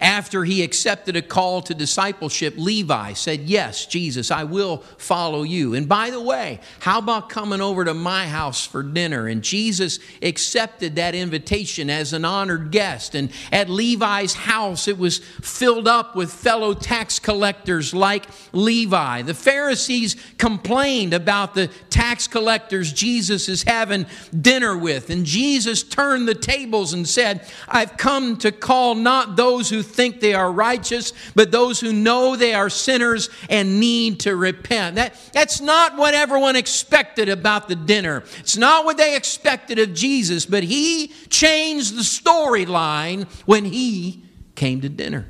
after 0.00 0.44
he 0.44 0.62
accepted 0.62 1.14
a 1.14 1.22
call 1.22 1.62
to 1.62 1.74
discipleship, 1.74 2.54
Levi 2.56 3.12
said, 3.12 3.40
Yes, 3.40 3.86
Jesus, 3.86 4.30
I 4.30 4.44
will 4.44 4.78
follow 4.98 5.44
you. 5.44 5.74
And 5.74 5.88
by 5.88 6.10
the 6.10 6.20
way, 6.20 6.60
how 6.80 6.98
about 6.98 7.28
coming 7.28 7.60
over 7.60 7.84
to 7.84 7.94
my 7.94 8.26
house 8.26 8.66
for 8.66 8.82
dinner? 8.82 9.28
And 9.28 9.42
Jesus 9.42 10.00
accepted 10.20 10.96
that 10.96 11.14
invitation 11.14 11.90
as 11.90 12.12
an 12.12 12.24
honored 12.24 12.72
guest. 12.72 13.14
And 13.14 13.30
at 13.52 13.70
Levi's 13.70 14.34
house, 14.34 14.88
it 14.88 14.98
was 14.98 15.18
filled 15.18 15.86
up 15.86 16.16
with 16.16 16.32
fellow 16.32 16.74
tax 16.74 17.20
collectors 17.20 17.94
like 17.94 18.26
Levi. 18.52 19.22
The 19.22 19.34
Pharisees 19.34 20.16
complained 20.38 21.14
about 21.14 21.54
the 21.54 21.68
tax 21.88 22.26
collectors 22.26 22.92
Jesus 22.92 23.48
is 23.48 23.62
having 23.62 24.06
dinner 24.38 24.76
with. 24.76 25.10
And 25.10 25.24
Jesus 25.24 25.84
turned 25.84 26.26
the 26.26 26.34
tables 26.34 26.92
and 26.92 27.08
said, 27.08 27.46
I've 27.68 27.96
come 27.96 28.36
to 28.38 28.50
call 28.50 28.96
not 28.96 29.36
those 29.36 29.70
who 29.70 29.83
think 29.84 30.20
they 30.20 30.34
are 30.34 30.50
righteous, 30.50 31.12
but 31.36 31.52
those 31.52 31.78
who 31.78 31.92
know 31.92 32.34
they 32.34 32.54
are 32.54 32.68
sinners 32.68 33.30
and 33.48 33.78
need 33.78 34.20
to 34.20 34.34
repent. 34.34 34.96
That, 34.96 35.14
that's 35.32 35.60
not 35.60 35.96
what 35.96 36.14
everyone 36.14 36.56
expected 36.56 37.28
about 37.28 37.68
the 37.68 37.76
dinner. 37.76 38.24
It's 38.40 38.56
not 38.56 38.84
what 38.84 38.96
they 38.96 39.16
expected 39.16 39.78
of 39.78 39.94
Jesus, 39.94 40.46
but 40.46 40.64
he 40.64 41.08
changed 41.28 41.94
the 41.94 42.02
storyline 42.02 43.28
when 43.46 43.64
he 43.64 44.24
came 44.56 44.80
to 44.80 44.88
dinner. 44.88 45.26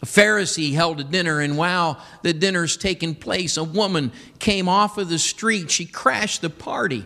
A 0.00 0.06
Pharisee 0.06 0.74
held 0.74 1.00
a 1.00 1.04
dinner, 1.04 1.40
and 1.40 1.56
while 1.56 2.00
the 2.22 2.32
dinner's 2.32 2.76
taking 2.76 3.14
place, 3.14 3.56
a 3.56 3.64
woman 3.64 4.12
came 4.38 4.68
off 4.68 4.96
of 4.96 5.08
the 5.08 5.18
street. 5.18 5.70
She 5.70 5.86
crashed 5.86 6.40
the 6.40 6.50
party 6.50 7.04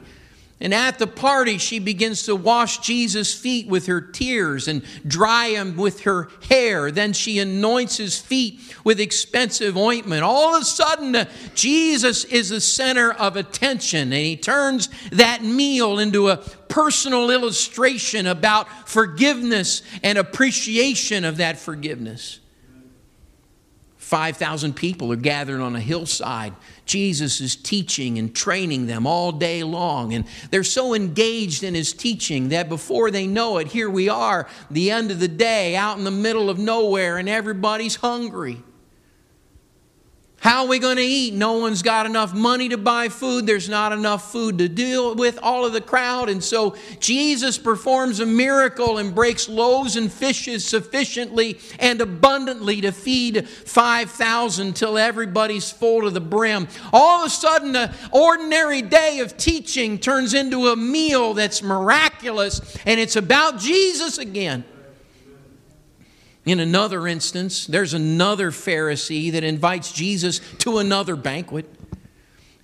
And 0.62 0.72
at 0.72 1.00
the 1.00 1.08
party, 1.08 1.58
she 1.58 1.80
begins 1.80 2.22
to 2.26 2.36
wash 2.36 2.78
Jesus' 2.78 3.34
feet 3.34 3.66
with 3.66 3.86
her 3.86 4.00
tears 4.00 4.68
and 4.68 4.84
dry 5.04 5.48
him 5.48 5.76
with 5.76 6.02
her 6.02 6.28
hair. 6.48 6.92
Then 6.92 7.12
she 7.14 7.40
anoints 7.40 7.96
his 7.96 8.20
feet 8.20 8.60
with 8.84 9.00
expensive 9.00 9.76
ointment. 9.76 10.22
All 10.22 10.54
of 10.54 10.62
a 10.62 10.64
sudden, 10.64 11.16
uh, 11.16 11.24
Jesus 11.56 12.24
is 12.26 12.50
the 12.50 12.60
center 12.60 13.10
of 13.10 13.36
attention, 13.36 14.12
and 14.12 14.24
he 14.24 14.36
turns 14.36 14.88
that 15.10 15.42
meal 15.42 15.98
into 15.98 16.28
a 16.28 16.36
personal 16.36 17.30
illustration 17.30 18.28
about 18.28 18.88
forgiveness 18.88 19.82
and 20.04 20.16
appreciation 20.16 21.24
of 21.24 21.38
that 21.38 21.58
forgiveness. 21.58 22.38
5,000 24.12 24.76
people 24.76 25.10
are 25.10 25.16
gathered 25.16 25.62
on 25.62 25.74
a 25.74 25.80
hillside. 25.80 26.52
Jesus 26.84 27.40
is 27.40 27.56
teaching 27.56 28.18
and 28.18 28.36
training 28.36 28.86
them 28.86 29.06
all 29.06 29.32
day 29.32 29.62
long. 29.62 30.12
And 30.12 30.26
they're 30.50 30.64
so 30.64 30.92
engaged 30.92 31.64
in 31.64 31.74
his 31.74 31.94
teaching 31.94 32.50
that 32.50 32.68
before 32.68 33.10
they 33.10 33.26
know 33.26 33.56
it, 33.56 33.68
here 33.68 33.88
we 33.88 34.10
are, 34.10 34.46
the 34.70 34.90
end 34.90 35.10
of 35.10 35.18
the 35.18 35.28
day, 35.28 35.76
out 35.76 35.96
in 35.96 36.04
the 36.04 36.10
middle 36.10 36.50
of 36.50 36.58
nowhere, 36.58 37.16
and 37.16 37.26
everybody's 37.26 37.96
hungry. 37.96 38.62
How 40.42 40.62
are 40.62 40.66
we 40.66 40.80
going 40.80 40.96
to 40.96 41.04
eat? 41.04 41.34
No 41.34 41.58
one's 41.58 41.82
got 41.82 42.04
enough 42.04 42.34
money 42.34 42.68
to 42.70 42.76
buy 42.76 43.08
food. 43.10 43.46
There's 43.46 43.68
not 43.68 43.92
enough 43.92 44.32
food 44.32 44.58
to 44.58 44.68
deal 44.68 45.14
with 45.14 45.38
all 45.40 45.64
of 45.64 45.72
the 45.72 45.80
crowd. 45.80 46.28
And 46.28 46.42
so 46.42 46.74
Jesus 46.98 47.58
performs 47.58 48.18
a 48.18 48.26
miracle 48.26 48.98
and 48.98 49.14
breaks 49.14 49.48
loaves 49.48 49.94
and 49.94 50.12
fishes 50.12 50.64
sufficiently 50.64 51.60
and 51.78 52.00
abundantly 52.00 52.80
to 52.80 52.90
feed 52.90 53.48
5,000 53.48 54.74
till 54.74 54.98
everybody's 54.98 55.70
full 55.70 56.00
to 56.00 56.10
the 56.10 56.20
brim. 56.20 56.66
All 56.92 57.20
of 57.20 57.28
a 57.28 57.30
sudden, 57.30 57.76
an 57.76 57.94
ordinary 58.10 58.82
day 58.82 59.20
of 59.20 59.36
teaching 59.36 59.96
turns 59.96 60.34
into 60.34 60.66
a 60.66 60.76
meal 60.76 61.34
that's 61.34 61.62
miraculous, 61.62 62.76
and 62.84 62.98
it's 62.98 63.14
about 63.14 63.60
Jesus 63.60 64.18
again. 64.18 64.64
In 66.44 66.58
another 66.58 67.06
instance, 67.06 67.66
there's 67.66 67.94
another 67.94 68.50
Pharisee 68.50 69.30
that 69.32 69.44
invites 69.44 69.92
Jesus 69.92 70.40
to 70.58 70.78
another 70.78 71.14
banquet. 71.14 71.66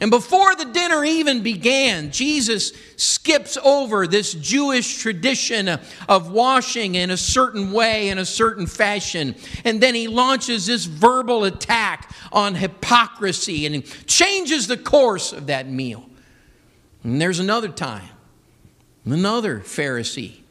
And 0.00 0.11
before 0.11 0.54
the 0.54 0.66
dinner 0.66 1.04
even 1.04 1.42
began, 1.42 2.12
Jesus 2.12 2.73
skips 2.97 3.56
over 3.56 4.06
this 4.06 4.32
Jewish 4.35 4.99
tradition 4.99 5.68
of 6.08 6.30
washing 6.30 6.94
in 6.94 7.11
a 7.11 7.16
certain 7.16 7.73
way, 7.73 8.08
in 8.08 8.18
a 8.18 8.25
certain 8.25 8.66
fashion. 8.66 9.35
And 9.64 9.80
then 9.80 9.94
he 9.94 10.06
launches 10.06 10.66
this 10.66 10.85
verbal 10.85 11.44
attack 11.44 12.12
on 12.32 12.54
hypocrisy 12.54 13.66
and 13.66 13.85
changes 14.06 14.68
the 14.68 14.76
course 14.76 15.32
of 15.32 15.47
that 15.49 15.68
meal. 15.68 16.08
And 17.02 17.20
there's 17.20 17.40
another 17.40 17.68
time, 17.68 18.08
another 19.04 19.61
Pharisee 19.61 20.42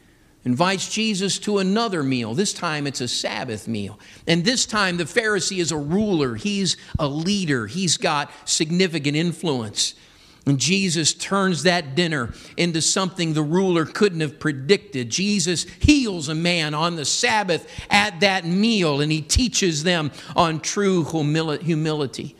invites 0.48 0.88
Jesus 0.88 1.39
to 1.39 1.58
another 1.58 2.01
meal. 2.01 2.34
This 2.34 2.54
time 2.54 2.88
it's 2.88 3.01
a 3.01 3.08
Sabbath 3.10 3.68
meal. 3.68 4.00
And 4.25 4.46
this 4.46 4.66
time 4.66 4.96
the 4.96 5.04
Pharisee 5.04 5.58
is 5.58 5.74
a 5.74 5.77
ruler, 5.77 6.36
he's 6.36 6.77
a 6.98 7.06
leader, 7.06 7.68
he's 7.68 7.98
got 7.98 8.32
significant 8.46 9.18
influence. 9.18 9.94
And 10.46 10.58
Jesus 10.58 11.13
turns 11.13 11.63
that 11.63 11.96
dinner 11.96 12.34
into 12.56 12.82
something 12.82 13.34
the 13.34 13.44
ruler 13.44 13.84
couldn't 13.86 14.22
have 14.22 14.39
predicted. 14.39 15.10
Jesus 15.10 15.66
heals 15.82 16.30
a 16.30 16.36
man 16.36 16.74
on 16.74 16.96
the 16.96 17.04
Sabbath 17.04 17.70
at 17.89 18.22
that 18.22 18.46
meal, 18.46 19.01
and 19.01 19.12
he 19.12 19.22
teaches 19.22 19.84
them 19.84 20.12
on 20.34 20.62
true 20.62 21.04
humility. 21.04 22.38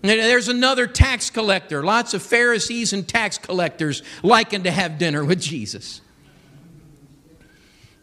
There's 0.00 0.48
another 0.48 0.86
tax 0.86 1.28
collector. 1.28 1.82
Lots 1.82 2.14
of 2.14 2.22
Pharisees 2.22 2.94
and 2.94 3.06
tax 3.06 3.36
collectors 3.36 4.02
liking 4.22 4.62
to 4.62 4.70
have 4.70 4.96
dinner 4.96 5.22
with 5.22 5.42
Jesus. 5.42 6.00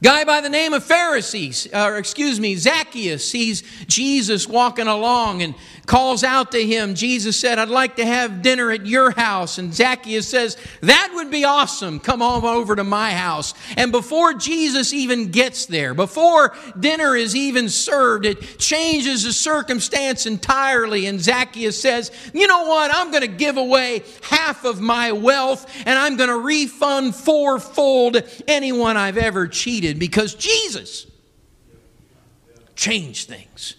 Guy 0.03 0.23
by 0.23 0.41
the 0.41 0.49
name 0.49 0.73
of 0.73 0.83
Pharisees, 0.83 1.67
or 1.71 1.97
excuse 1.97 2.39
me, 2.39 2.55
Zacchaeus, 2.55 3.23
sees 3.23 3.61
Jesus 3.85 4.47
walking 4.47 4.87
along 4.87 5.43
and 5.43 5.53
calls 5.85 6.23
out 6.23 6.51
to 6.51 6.65
him. 6.65 6.95
Jesus 6.95 7.39
said, 7.39 7.59
I'd 7.59 7.69
like 7.69 7.95
to 7.97 8.05
have 8.05 8.41
dinner 8.41 8.71
at 8.71 8.85
your 8.85 9.11
house. 9.11 9.57
And 9.57 9.73
Zacchaeus 9.73 10.27
says, 10.27 10.57
That 10.81 11.11
would 11.15 11.31
be 11.31 11.43
awesome. 11.43 11.99
Come 11.99 12.21
on 12.21 12.43
over 12.43 12.75
to 12.75 12.83
my 12.83 13.11
house. 13.11 13.53
And 13.77 13.91
before 13.91 14.33
Jesus 14.33 14.93
even 14.93 15.31
gets 15.31 15.65
there, 15.65 15.93
before 15.93 16.55
dinner 16.79 17.15
is 17.15 17.35
even 17.35 17.69
served, 17.69 18.25
it 18.25 18.59
changes 18.59 19.23
the 19.23 19.33
circumstance 19.33 20.25
entirely. 20.25 21.07
And 21.07 21.19
Zacchaeus 21.19 21.81
says, 21.81 22.11
You 22.33 22.47
know 22.47 22.67
what? 22.67 22.91
I'm 22.93 23.11
going 23.11 23.21
to 23.21 23.27
give 23.27 23.57
away 23.57 24.03
half 24.21 24.65
of 24.65 24.81
my 24.81 25.11
wealth 25.11 25.69
and 25.85 25.97
I'm 25.97 26.15
going 26.17 26.29
to 26.29 26.39
refund 26.39 27.15
fourfold 27.15 28.21
anyone 28.47 28.97
I've 28.97 29.17
ever 29.17 29.47
cheated 29.47 29.99
because 29.99 30.35
Jesus 30.35 31.07
changed 32.75 33.27
things. 33.27 33.75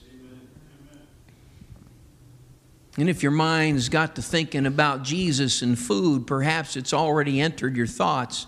And 2.98 3.09
if 3.09 3.22
your 3.22 3.33
mind's 3.33 3.88
got 3.88 4.16
to 4.16 4.22
thinking 4.22 4.66
about 4.66 5.02
Jesus 5.02 5.62
and 5.62 5.78
food, 5.78 6.26
perhaps 6.26 6.76
it's 6.76 6.92
already 6.92 7.40
entered 7.40 7.76
your 7.76 7.87
thoughts. 7.87 8.46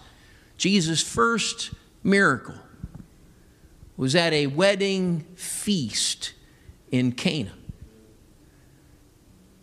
Jesus' 0.58 1.02
first 1.02 1.70
miracle 2.02 2.56
was 3.96 4.14
at 4.14 4.32
a 4.32 4.46
wedding 4.48 5.24
feast 5.34 6.34
in 6.90 7.12
Cana. 7.12 7.52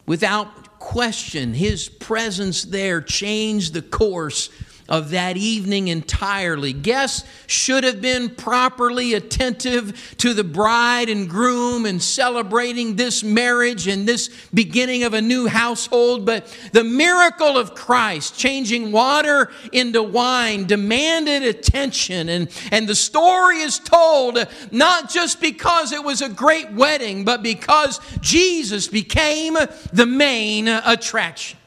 Without 0.08 0.80
question, 0.80 1.54
his 1.54 1.88
presence 1.88 2.64
there 2.64 3.02
changed 3.02 3.74
the 3.74 3.82
course 3.82 4.50
of 4.90 5.12
that 5.12 5.38
evening 5.38 5.88
entirely. 5.88 6.74
Guests 6.74 7.28
should 7.48 7.84
have 7.84 8.02
been 8.02 8.30
properly 8.30 9.14
attentive 9.14 10.16
to 10.18 10.34
the 10.34 10.44
bride 10.44 11.10
and 11.10 11.30
groom 11.30 11.86
and 11.86 12.02
celebrating 12.02 12.96
this 12.96 13.24
marriage 13.24 13.88
and 13.88 14.08
this 14.08 14.30
beginning 14.54 15.04
of 15.04 15.14
a 15.14 15.22
new 15.22 15.48
household. 15.48 16.26
But 16.26 16.48
the 16.74 16.84
miracle 16.84 17.58
of 17.58 17.76
Christ, 17.76 18.38
changing 18.38 18.92
water 18.92 19.50
into 19.72 20.04
wine, 20.04 20.66
demanded 20.66 21.44
attention. 21.44 22.30
And, 22.30 22.50
and 22.72 22.88
the 22.88 22.96
story 22.96 23.60
is 23.60 23.80
told 23.80 24.38
not 24.72 25.10
just 25.10 25.40
because 25.40 25.92
it 25.92 26.04
was 26.04 26.22
a 26.22 26.30
great 26.30 26.72
wedding, 26.72 27.24
but 27.24 27.44
because 27.44 28.00
Jesus 28.20 28.88
became 28.88 29.58
the 29.94 30.06
main 30.06 30.68
attraction. 30.68 31.61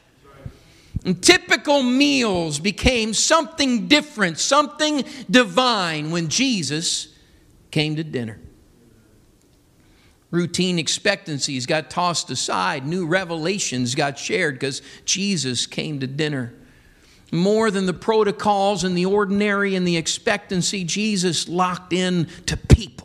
And 1.05 1.21
typical 1.21 1.83
meals 1.83 2.57
became 2.59 3.13
something 3.13 3.87
different, 3.87 4.39
something 4.39 5.05
divine 5.29 6.09
when 6.09 6.29
Jesus 6.29 7.09
came 7.69 7.95
to 7.95 8.03
dinner. 8.03 8.39
Routine 10.31 10.79
expectancies 10.79 11.67
got 11.67 11.91
tossed 11.91 12.31
aside, 12.31 12.87
new 12.87 13.05
revelations 13.05 13.93
got 13.93 14.17
shared 14.17 14.55
because 14.55 14.81
Jesus 15.05 15.67
came 15.67 15.99
to 15.99 16.07
dinner. 16.07 16.53
More 17.31 17.69
than 17.69 17.85
the 17.85 17.93
protocols 17.93 18.83
and 18.83 18.97
the 18.97 19.05
ordinary 19.05 19.75
and 19.75 19.87
the 19.87 19.97
expectancy, 19.97 20.83
Jesus 20.83 21.47
locked 21.47 21.93
in 21.93 22.27
to 22.47 22.57
people 22.57 23.04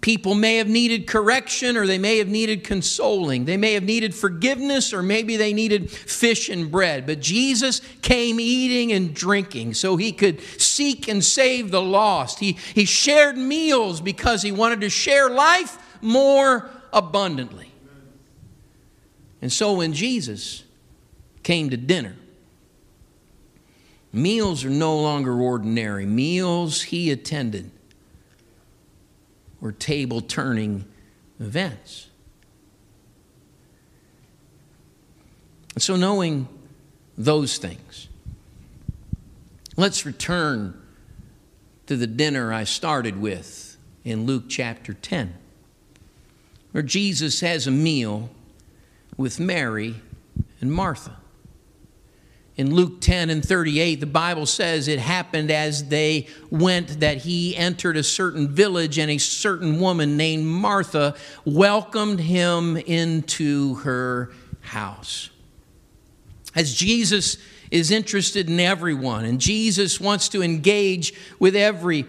people 0.00 0.34
may 0.34 0.56
have 0.56 0.68
needed 0.68 1.06
correction 1.06 1.76
or 1.76 1.86
they 1.86 1.98
may 1.98 2.18
have 2.18 2.28
needed 2.28 2.62
consoling. 2.62 3.46
They 3.46 3.56
may 3.56 3.72
have 3.72 3.82
needed 3.82 4.14
forgiveness 4.14 4.92
or 4.92 5.02
maybe 5.02 5.36
they 5.36 5.52
needed 5.52 5.90
fish 5.90 6.48
and 6.48 6.70
bread. 6.70 7.06
But 7.06 7.20
Jesus 7.20 7.80
came 8.02 8.38
eating 8.38 8.92
and 8.92 9.14
drinking 9.14 9.74
so 9.74 9.96
he 9.96 10.12
could 10.12 10.40
seek 10.60 11.08
and 11.08 11.24
save 11.24 11.70
the 11.70 11.80
lost. 11.82 12.38
He, 12.38 12.52
he 12.52 12.84
shared 12.84 13.38
meals 13.38 14.00
because 14.00 14.42
he 14.42 14.52
wanted 14.52 14.82
to 14.82 14.90
share 14.90 15.30
life 15.30 15.78
more 16.02 16.68
abundantly. 16.92 17.72
And 19.40 19.52
so 19.52 19.74
when 19.74 19.94
Jesus 19.94 20.64
came 21.42 21.70
to 21.70 21.76
dinner, 21.76 22.16
meals 24.12 24.64
are 24.64 24.70
no 24.70 25.00
longer 25.00 25.40
ordinary. 25.40 26.04
Meals 26.04 26.82
he 26.82 27.10
attended 27.10 27.70
or 29.60 29.72
table 29.72 30.20
turning 30.20 30.84
events. 31.40 32.08
And 35.74 35.82
so, 35.82 35.96
knowing 35.96 36.48
those 37.16 37.58
things, 37.58 38.08
let's 39.76 40.04
return 40.04 40.80
to 41.86 41.96
the 41.96 42.06
dinner 42.06 42.52
I 42.52 42.64
started 42.64 43.20
with 43.20 43.76
in 44.04 44.26
Luke 44.26 44.44
chapter 44.48 44.92
10, 44.92 45.34
where 46.72 46.82
Jesus 46.82 47.40
has 47.40 47.66
a 47.66 47.70
meal 47.70 48.30
with 49.16 49.38
Mary 49.38 49.96
and 50.60 50.72
Martha. 50.72 51.16
In 52.58 52.74
Luke 52.74 53.00
10 53.00 53.30
and 53.30 53.44
38, 53.44 54.00
the 54.00 54.06
Bible 54.06 54.44
says 54.44 54.88
it 54.88 54.98
happened 54.98 55.52
as 55.52 55.84
they 55.88 56.26
went 56.50 56.98
that 56.98 57.18
he 57.18 57.56
entered 57.56 57.96
a 57.96 58.02
certain 58.02 58.48
village, 58.48 58.98
and 58.98 59.10
a 59.12 59.18
certain 59.18 59.78
woman 59.78 60.16
named 60.16 60.44
Martha 60.44 61.14
welcomed 61.44 62.18
him 62.18 62.76
into 62.76 63.76
her 63.76 64.32
house. 64.60 65.30
As 66.56 66.74
Jesus 66.74 67.38
is 67.70 67.92
interested 67.92 68.50
in 68.50 68.58
everyone, 68.58 69.24
and 69.24 69.40
Jesus 69.40 70.00
wants 70.00 70.28
to 70.30 70.42
engage 70.42 71.14
with 71.38 71.54
every 71.54 72.06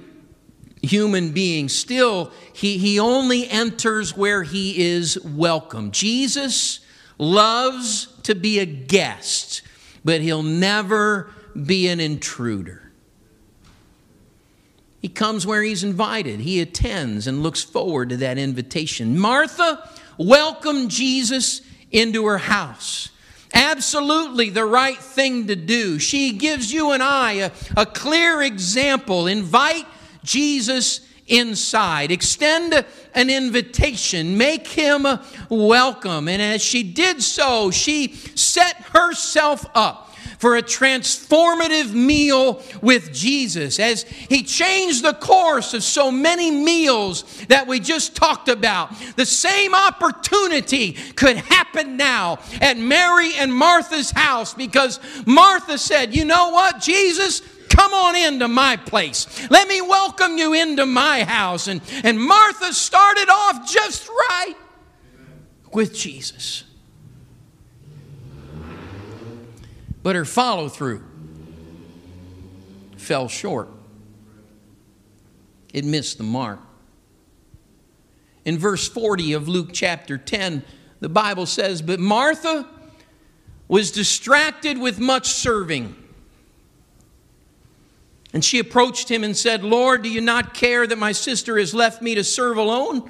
human 0.81 1.31
being. 1.31 1.69
Still, 1.69 2.31
he, 2.53 2.79
he 2.79 2.99
only 2.99 3.47
enters 3.49 4.17
where 4.17 4.41
he 4.41 4.81
is 4.81 5.19
welcome. 5.23 5.91
Jesus 5.91 6.79
loves 7.19 8.07
to 8.23 8.33
be 8.33 8.59
a 8.59 8.65
guest, 8.65 9.62
but 10.03 10.21
he'll 10.21 10.43
never 10.43 11.31
be 11.65 11.88
an 11.88 11.99
intruder. 11.99 12.91
He 15.01 15.07
comes 15.07 15.45
where 15.47 15.63
he's 15.63 15.83
invited. 15.83 16.41
He 16.41 16.59
attends 16.59 17.25
and 17.25 17.41
looks 17.41 17.63
forward 17.63 18.09
to 18.09 18.17
that 18.17 18.38
invitation. 18.38 19.17
Martha 19.17 19.89
welcomed 20.17 20.91
Jesus 20.91 21.62
into 21.91 22.25
her 22.25 22.38
house. 22.38 23.09
Absolutely 23.53 24.49
the 24.49 24.65
right 24.65 24.97
thing 24.97 25.47
to 25.47 25.55
do. 25.55 25.99
She 25.99 26.33
gives 26.33 26.71
you 26.71 26.91
and 26.91 27.01
I 27.01 27.31
a, 27.33 27.51
a 27.77 27.85
clear 27.85 28.41
example. 28.41 29.25
Invite 29.27 29.88
Jesus 30.23 31.01
inside. 31.30 32.12
Extend 32.12 32.86
an 33.13 33.30
invitation. 33.30 34.38
Make 34.38 34.68
him 34.68 35.06
welcome. 35.50 36.28
And 36.28 36.42
as 36.42 36.62
she 36.62 36.84
did 36.84 37.22
so, 37.22 37.72
she 37.72 38.13
set 38.36 38.76
herself 38.94 39.65
up 39.76 40.10
for 40.39 40.56
a 40.56 40.63
transformative 40.63 41.92
meal 41.94 42.63
with 42.82 43.13
Jesus 43.13 43.78
as 43.78 44.04
he 44.04 44.42
changed 44.42 45.04
the 45.04 45.13
course 45.13 45.74
of 45.74 45.84
so 45.84 46.10
many 46.10 46.50
meals 46.50 47.24
that 47.48 47.68
we 47.68 47.80
just 47.80 48.15
talked 48.15 48.48
about. 48.48 48.89
The 49.18 49.26
same 49.26 49.76
opportunity 49.76 50.94
could 51.15 51.36
happen 51.36 51.98
now 51.98 52.39
at 52.62 52.78
Mary 52.78 53.34
and 53.36 53.54
Martha's 53.54 54.12
house 54.12 54.54
because 54.54 55.00
Martha 55.26 55.78
said, 55.78 56.15
You 56.15 56.24
know 56.24 56.50
what, 56.52 56.80
Jesus? 56.80 57.42
Come 57.69 57.93
on 57.93 58.15
into 58.15 58.47
my 58.47 58.77
place. 58.77 59.49
Let 59.49 59.67
me 59.67 59.82
welcome 59.82 60.38
you 60.38 60.53
into 60.53 60.86
my 60.86 61.23
house. 61.23 61.67
And, 61.67 61.82
and 62.03 62.19
Martha 62.19 62.73
started 62.73 63.29
off 63.29 63.71
just 63.71 64.08
right 64.10 64.55
with 65.71 65.93
Jesus. 65.93 66.63
but 70.03 70.15
her 70.15 70.25
follow 70.25 70.69
through 70.69 71.03
fell 72.97 73.27
short. 73.27 73.69
It 75.73 75.86
missed 75.86 76.17
the 76.17 76.23
mark. 76.23 76.60
In 78.45 78.58
verse 78.58 78.88
40 78.88 79.34
of 79.34 79.47
Luke 79.47 79.69
chapter 79.71 80.17
10, 80.17 80.63
the 80.99 81.10
Bible 81.10 81.45
says, 81.45 81.82
But 81.82 81.99
Martha 81.99 82.67
was 83.67 83.91
distracted 83.91 84.77
with 84.77 84.99
much 84.99 85.27
serving. 85.27 85.95
And 88.34 88.46
she 88.46 88.60
approached 88.60 89.10
him 89.10 89.24
and 89.24 89.36
said, 89.36 89.63
Lord, 89.63 90.04
do 90.04 90.10
you 90.10 90.22
not 90.22 90.54
care 90.54 90.86
that 90.86 90.98
my 90.98 91.12
sister 91.12 91.58
has 91.58 91.74
left 91.74 92.02
me 92.02 92.15
to 92.15 92.24
serve 92.24 92.58
alone? 92.58 93.10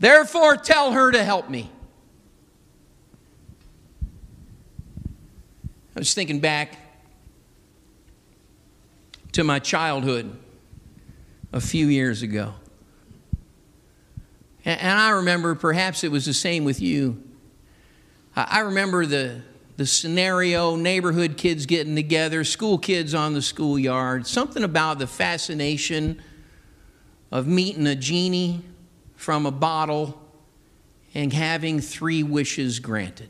Therefore, 0.00 0.56
tell 0.56 0.92
her 0.92 1.12
to 1.12 1.22
help 1.22 1.48
me. 1.48 1.70
I 5.94 6.00
was 6.00 6.14
thinking 6.14 6.40
back 6.40 6.76
to 9.32 9.44
my 9.44 9.58
childhood 9.58 10.36
a 11.52 11.60
few 11.60 11.86
years 11.86 12.22
ago. 12.22 12.54
And 14.64 14.98
I 14.98 15.10
remember, 15.10 15.54
perhaps 15.54 16.04
it 16.04 16.10
was 16.10 16.26
the 16.26 16.34
same 16.34 16.64
with 16.64 16.80
you. 16.80 17.22
I 18.36 18.60
remember 18.60 19.06
the, 19.06 19.42
the 19.78 19.86
scenario 19.86 20.74
neighborhood 20.74 21.36
kids 21.36 21.64
getting 21.64 21.94
together, 21.94 22.42
school 22.42 22.78
kids 22.78 23.14
on 23.14 23.32
the 23.32 23.40
schoolyard, 23.40 24.26
something 24.26 24.64
about 24.64 24.98
the 24.98 25.06
fascination 25.06 26.20
of 27.30 27.46
meeting 27.46 27.86
a 27.86 27.94
genie 27.94 28.60
from 29.14 29.46
a 29.46 29.52
bottle 29.52 30.20
and 31.14 31.32
having 31.32 31.78
three 31.78 32.24
wishes 32.24 32.80
granted. 32.80 33.28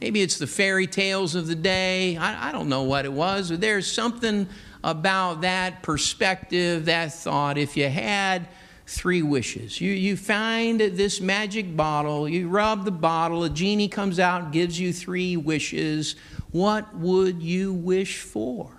Maybe 0.00 0.22
it's 0.22 0.38
the 0.38 0.46
fairy 0.46 0.86
tales 0.86 1.34
of 1.34 1.48
the 1.48 1.56
day. 1.56 2.16
I, 2.16 2.50
I 2.50 2.52
don't 2.52 2.68
know 2.68 2.84
what 2.84 3.04
it 3.04 3.12
was. 3.12 3.50
But 3.50 3.60
there's 3.60 3.90
something 3.90 4.48
about 4.84 5.40
that 5.40 5.82
perspective, 5.82 6.84
that 6.84 7.12
thought. 7.12 7.58
If 7.58 7.76
you 7.76 7.88
had 7.88 8.46
three 8.86 9.22
wishes, 9.22 9.80
you, 9.80 9.92
you 9.92 10.16
find 10.16 10.80
this 10.80 11.20
magic 11.20 11.76
bottle, 11.76 12.28
you 12.28 12.48
rub 12.48 12.84
the 12.84 12.90
bottle, 12.90 13.44
a 13.44 13.50
genie 13.50 13.88
comes 13.88 14.18
out 14.18 14.52
gives 14.52 14.78
you 14.78 14.92
three 14.92 15.36
wishes. 15.36 16.16
What 16.50 16.94
would 16.96 17.42
you 17.42 17.72
wish 17.72 18.20
for? 18.20 18.70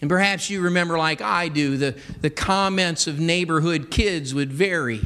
And 0.00 0.08
perhaps 0.08 0.50
you 0.50 0.60
remember, 0.60 0.98
like 0.98 1.22
I 1.22 1.48
do, 1.48 1.76
the, 1.76 1.96
the 2.20 2.30
comments 2.30 3.06
of 3.06 3.20
neighborhood 3.20 3.90
kids 3.90 4.34
would 4.34 4.52
vary. 4.52 5.00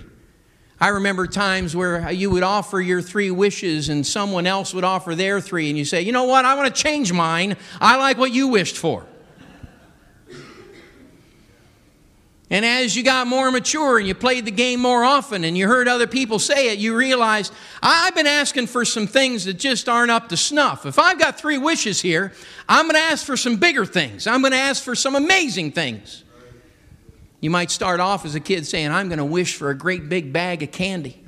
I 0.80 0.88
remember 0.88 1.26
times 1.26 1.74
where 1.74 2.10
you 2.10 2.30
would 2.30 2.42
offer 2.42 2.80
your 2.80 3.02
three 3.02 3.30
wishes 3.30 3.88
and 3.88 4.06
someone 4.06 4.46
else 4.46 4.72
would 4.72 4.84
offer 4.84 5.14
their 5.14 5.40
three, 5.40 5.68
and 5.68 5.78
you 5.78 5.84
say, 5.84 6.02
You 6.02 6.12
know 6.12 6.24
what? 6.24 6.44
I 6.44 6.54
want 6.54 6.74
to 6.74 6.82
change 6.82 7.12
mine. 7.12 7.56
I 7.80 7.96
like 7.96 8.18
what 8.18 8.32
you 8.32 8.48
wished 8.48 8.76
for. 8.76 9.04
And 12.50 12.64
as 12.64 12.96
you 12.96 13.02
got 13.02 13.26
more 13.26 13.50
mature 13.50 13.98
and 13.98 14.08
you 14.08 14.14
played 14.14 14.46
the 14.46 14.50
game 14.50 14.80
more 14.80 15.04
often 15.04 15.44
and 15.44 15.56
you 15.56 15.68
heard 15.68 15.87
other 15.87 16.06
people 16.06 16.38
say 16.38 16.72
it, 16.72 16.78
you 16.78 16.96
realized, 16.96 17.52
I've 17.82 18.14
been 18.14 18.26
asking 18.26 18.68
for 18.68 18.87
some 18.87 19.06
things 19.06 19.44
that 19.44 19.54
just 19.54 19.87
aren't 19.87 20.11
up 20.11 20.30
to 20.30 20.37
snuff. 20.37 20.87
If 20.87 20.98
I've 20.98 21.18
got 21.18 21.38
three 21.38 21.58
wishes 21.58 22.00
here, 22.00 22.32
I'm 22.66 22.87
going 22.87 22.94
to 22.94 23.00
ask 23.00 23.26
for 23.26 23.37
some 23.37 23.56
bigger 23.56 23.84
things. 23.84 24.26
I'm 24.26 24.40
going 24.40 24.52
to 24.52 24.58
ask 24.58 24.82
for 24.82 24.94
some 24.94 25.14
amazing 25.14 25.72
things. 25.72 26.24
You 27.40 27.50
might 27.50 27.70
start 27.70 28.00
off 28.00 28.24
as 28.24 28.34
a 28.34 28.40
kid 28.40 28.66
saying, 28.66 28.90
I'm 28.90 29.08
going 29.08 29.18
to 29.18 29.24
wish 29.26 29.54
for 29.54 29.68
a 29.68 29.74
great 29.76 30.08
big 30.08 30.32
bag 30.32 30.62
of 30.62 30.72
candy. 30.72 31.22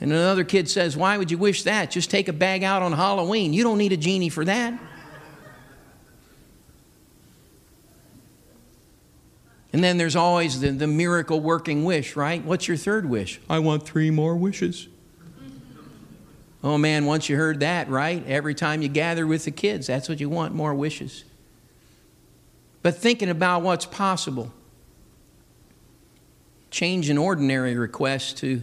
And 0.00 0.12
another 0.12 0.44
kid 0.44 0.68
says, 0.68 0.96
Why 0.96 1.16
would 1.16 1.30
you 1.30 1.38
wish 1.38 1.62
that? 1.62 1.90
Just 1.90 2.10
take 2.10 2.28
a 2.28 2.32
bag 2.32 2.62
out 2.62 2.82
on 2.82 2.92
Halloween. 2.92 3.54
You 3.54 3.62
don't 3.62 3.78
need 3.78 3.92
a 3.92 3.96
genie 3.96 4.28
for 4.28 4.44
that. 4.44 4.78
And 9.74 9.82
then 9.82 9.98
there's 9.98 10.14
always 10.14 10.60
the, 10.60 10.70
the 10.70 10.86
miracle 10.86 11.40
working 11.40 11.84
wish, 11.84 12.14
right? 12.14 12.44
What's 12.44 12.68
your 12.68 12.76
third 12.76 13.06
wish? 13.06 13.40
I 13.50 13.58
want 13.58 13.82
three 13.82 14.08
more 14.08 14.36
wishes. 14.36 14.86
Oh 16.62 16.78
man, 16.78 17.06
once 17.06 17.28
you 17.28 17.34
heard 17.34 17.58
that, 17.58 17.88
right? 17.90 18.24
Every 18.28 18.54
time 18.54 18.82
you 18.82 18.88
gather 18.88 19.26
with 19.26 19.46
the 19.46 19.50
kids, 19.50 19.88
that's 19.88 20.08
what 20.08 20.20
you 20.20 20.28
want 20.28 20.54
more 20.54 20.72
wishes. 20.72 21.24
But 22.82 22.96
thinking 22.98 23.28
about 23.28 23.62
what's 23.62 23.84
possible 23.84 24.52
change 26.70 27.10
an 27.10 27.18
ordinary 27.18 27.74
request 27.74 28.36
to 28.38 28.62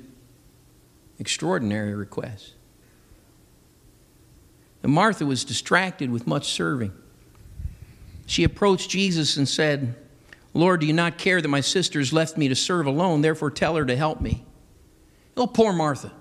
extraordinary 1.19 1.93
request. 1.93 2.54
And 4.82 4.93
Martha 4.93 5.26
was 5.26 5.43
distracted 5.43 6.10
with 6.10 6.26
much 6.26 6.54
serving. 6.54 6.93
She 8.28 8.45
approached 8.45 8.89
Jesus 8.89 9.36
and 9.36 9.50
said, 9.50 9.95
Lord, 10.54 10.82
do 10.82 10.88
you 10.88 10.94
not 10.94 11.18
care 11.18 11.42
that 11.42 11.48
my 11.48 11.62
sister's 11.62 12.12
left 12.12 12.38
me 12.38 12.48
to 12.50 12.56
serve 12.56 12.86
alone? 12.86 13.22
Therefore, 13.22 13.52
tell 13.52 13.76
her 13.76 13.86
to 13.86 13.96
help 13.96 14.20
me. 14.20 14.46
Oh, 15.38 15.48
poor 15.48 15.72
Martha. 15.72 16.12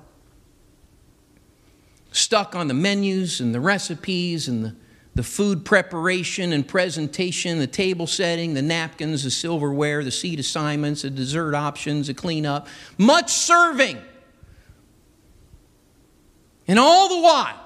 Stuck 2.13 2.55
on 2.55 2.69
the 2.69 2.75
menus 2.75 3.41
and 3.41 3.55
the 3.55 3.61
recipes 3.61 4.49
and 4.49 4.65
the 4.65 4.77
the 5.15 5.23
food 5.23 5.65
preparation 5.65 6.53
and 6.53 6.67
presentation, 6.67 7.59
the 7.59 7.67
table 7.67 8.07
setting, 8.07 8.55
the 8.55 8.63
napkins, 8.63 9.25
the 9.25 9.31
silverware, 9.31 10.05
the 10.05 10.11
seat 10.11 10.39
assignments, 10.39 11.03
the 11.03 11.11
dessert 11.11 11.55
options, 11.55 12.07
the 12.07 12.15
cleanup, 12.15 12.69
much 12.97 13.31
serving. 13.31 13.99
And 16.69 16.79
all 16.79 17.09
the 17.09 17.21
while, 17.21 17.61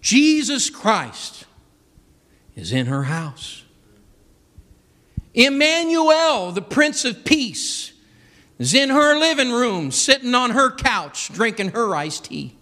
Jesus 0.00 0.68
Christ 0.68 1.44
is 2.56 2.72
in 2.72 2.86
her 2.86 3.04
house. 3.04 3.62
Emmanuel, 5.36 6.50
the 6.50 6.62
Prince 6.62 7.04
of 7.04 7.24
Peace, 7.24 7.92
is 8.58 8.72
in 8.72 8.88
her 8.88 9.18
living 9.18 9.52
room, 9.52 9.90
sitting 9.90 10.34
on 10.34 10.52
her 10.52 10.70
couch, 10.70 11.30
drinking 11.32 11.68
her 11.68 11.94
iced 11.94 12.24
tea. 12.24 12.56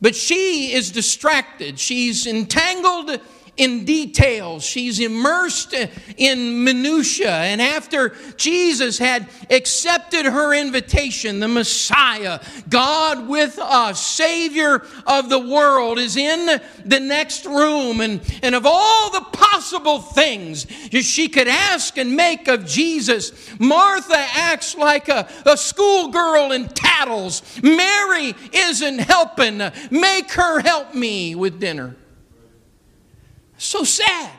But 0.00 0.16
she 0.16 0.72
is 0.72 0.90
distracted. 0.90 1.78
She's 1.78 2.26
entangled 2.26 3.20
in 3.62 3.84
details. 3.84 4.64
She's 4.64 4.98
immersed 4.98 5.72
in 6.16 6.64
minutia. 6.64 7.30
And 7.30 7.62
after 7.62 8.14
Jesus 8.36 8.98
had 8.98 9.28
accepted 9.50 10.26
her 10.26 10.52
invitation, 10.52 11.38
the 11.38 11.46
Messiah, 11.46 12.40
God 12.68 13.28
with 13.28 13.58
us, 13.60 14.04
Savior 14.04 14.84
of 15.06 15.28
the 15.28 15.38
world, 15.38 15.98
is 15.98 16.16
in 16.16 16.60
the 16.84 16.98
next 16.98 17.46
room. 17.46 18.00
And, 18.00 18.20
and 18.42 18.56
of 18.56 18.66
all 18.66 19.10
the 19.10 19.20
possible 19.20 20.00
things 20.00 20.66
she 20.90 21.28
could 21.28 21.48
ask 21.48 21.96
and 21.98 22.16
make 22.16 22.48
of 22.48 22.66
Jesus, 22.66 23.32
Martha 23.60 24.16
acts 24.16 24.76
like 24.76 25.08
a, 25.08 25.28
a 25.46 25.56
schoolgirl 25.56 26.50
in 26.50 26.68
tattles. 26.68 27.42
Mary 27.62 28.34
isn't 28.52 28.98
helping. 28.98 29.58
Make 29.92 30.32
her 30.32 30.60
help 30.60 30.94
me 30.94 31.36
with 31.36 31.60
dinner. 31.60 31.94
So 33.62 33.84
sad, 33.84 34.32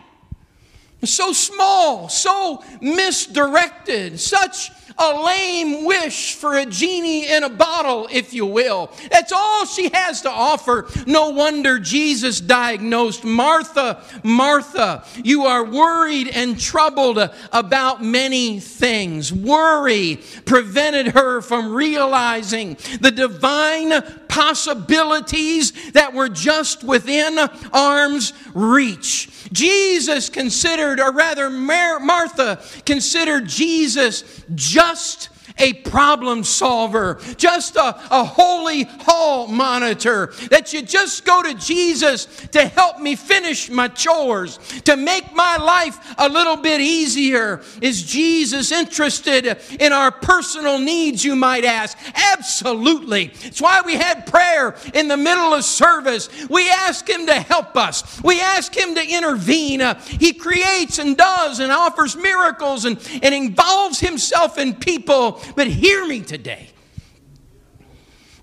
so 1.05 1.31
small, 1.31 2.09
so 2.09 2.61
misdirected, 2.81 4.19
such 4.19 4.69
a 4.97 5.23
lame 5.25 5.85
wish 5.85 6.35
for 6.35 6.55
a 6.55 6.65
genie 6.65 7.31
in 7.31 7.43
a 7.43 7.49
bottle, 7.49 8.07
if 8.11 8.33
you 8.33 8.45
will. 8.45 8.91
That's 9.11 9.31
all 9.31 9.65
she 9.65 9.89
has 9.89 10.21
to 10.21 10.29
offer. 10.29 10.87
No 11.07 11.29
wonder 11.29 11.79
Jesus 11.79 12.39
diagnosed 12.39 13.23
Martha, 13.23 14.03
Martha, 14.23 15.05
you 15.23 15.45
are 15.45 15.63
worried 15.63 16.29
and 16.29 16.59
troubled 16.59 17.17
about 17.51 18.03
many 18.03 18.59
things. 18.59 19.31
Worry 19.33 20.19
prevented 20.45 21.07
her 21.13 21.41
from 21.41 21.73
realizing 21.73 22.77
the 23.01 23.11
divine 23.11 24.01
possibilities 24.27 25.91
that 25.91 26.13
were 26.13 26.29
just 26.29 26.83
within 26.83 27.37
arm's 27.71 28.33
reach. 28.53 29.29
Jesus 29.51 30.29
considered, 30.29 30.99
or 30.99 31.11
rather, 31.11 31.49
Martha 31.49 32.59
considered 32.85 33.47
Jesus 33.47 34.43
just 34.55 34.82
just 34.89 35.32
a 35.57 35.73
problem 35.73 36.43
solver, 36.43 37.19
just 37.37 37.75
a, 37.75 37.95
a 38.11 38.23
holy 38.23 38.83
hall 38.83 39.47
monitor, 39.47 40.33
that 40.49 40.73
you 40.73 40.81
just 40.81 41.25
go 41.25 41.43
to 41.43 41.53
Jesus 41.55 42.25
to 42.51 42.65
help 42.65 42.99
me 42.99 43.15
finish 43.15 43.69
my 43.69 43.87
chores, 43.87 44.57
to 44.85 44.95
make 44.95 45.33
my 45.33 45.57
life 45.57 46.15
a 46.17 46.27
little 46.27 46.57
bit 46.57 46.81
easier. 46.81 47.61
Is 47.81 48.03
Jesus 48.03 48.71
interested 48.71 49.57
in 49.79 49.93
our 49.93 50.11
personal 50.11 50.79
needs, 50.79 51.23
you 51.23 51.35
might 51.35 51.65
ask? 51.65 51.97
Absolutely. 52.33 53.31
It's 53.41 53.61
why 53.61 53.81
we 53.85 53.95
had 53.95 54.25
prayer 54.25 54.75
in 54.93 55.07
the 55.07 55.17
middle 55.17 55.53
of 55.53 55.63
service. 55.63 56.29
We 56.49 56.69
ask 56.69 57.07
Him 57.07 57.27
to 57.27 57.35
help 57.35 57.77
us, 57.77 58.21
we 58.23 58.41
ask 58.41 58.75
Him 58.75 58.95
to 58.95 59.07
intervene. 59.07 59.81
Uh, 59.81 59.99
he 60.19 60.33
creates 60.33 60.99
and 60.99 61.17
does 61.17 61.59
and 61.59 61.71
offers 61.71 62.15
miracles 62.15 62.85
and, 62.85 62.97
and 63.21 63.33
involves 63.33 63.99
Himself 63.99 64.57
in 64.57 64.73
people 64.73 65.41
but 65.55 65.67
hear 65.67 66.05
me 66.05 66.21
today. 66.21 66.69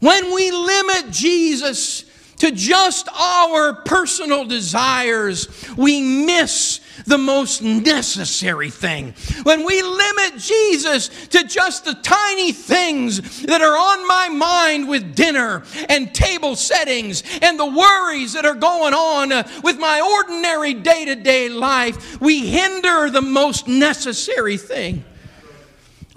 When 0.00 0.34
we 0.34 0.50
limit 0.50 1.10
Jesus 1.10 2.04
to 2.38 2.50
just 2.50 3.06
our 3.08 3.74
personal 3.74 4.46
desires, 4.46 5.46
we 5.76 6.00
miss 6.00 6.80
the 7.06 7.18
most 7.18 7.62
necessary 7.62 8.70
thing. 8.70 9.14
When 9.42 9.66
we 9.66 9.82
limit 9.82 10.38
Jesus 10.38 11.08
to 11.28 11.44
just 11.44 11.84
the 11.84 11.94
tiny 11.94 12.52
things 12.52 13.42
that 13.42 13.60
are 13.60 13.76
on 13.76 14.08
my 14.08 14.30
mind 14.30 14.88
with 14.88 15.14
dinner 15.14 15.64
and 15.90 16.14
table 16.14 16.56
settings 16.56 17.22
and 17.42 17.58
the 17.58 17.66
worries 17.66 18.32
that 18.32 18.46
are 18.46 18.54
going 18.54 18.94
on 18.94 19.28
with 19.62 19.78
my 19.78 20.00
ordinary 20.00 20.72
day 20.72 21.04
to 21.04 21.16
day 21.16 21.50
life, 21.50 22.20
we 22.22 22.46
hinder 22.48 23.10
the 23.10 23.20
most 23.22 23.68
necessary 23.68 24.56
thing. 24.56 25.04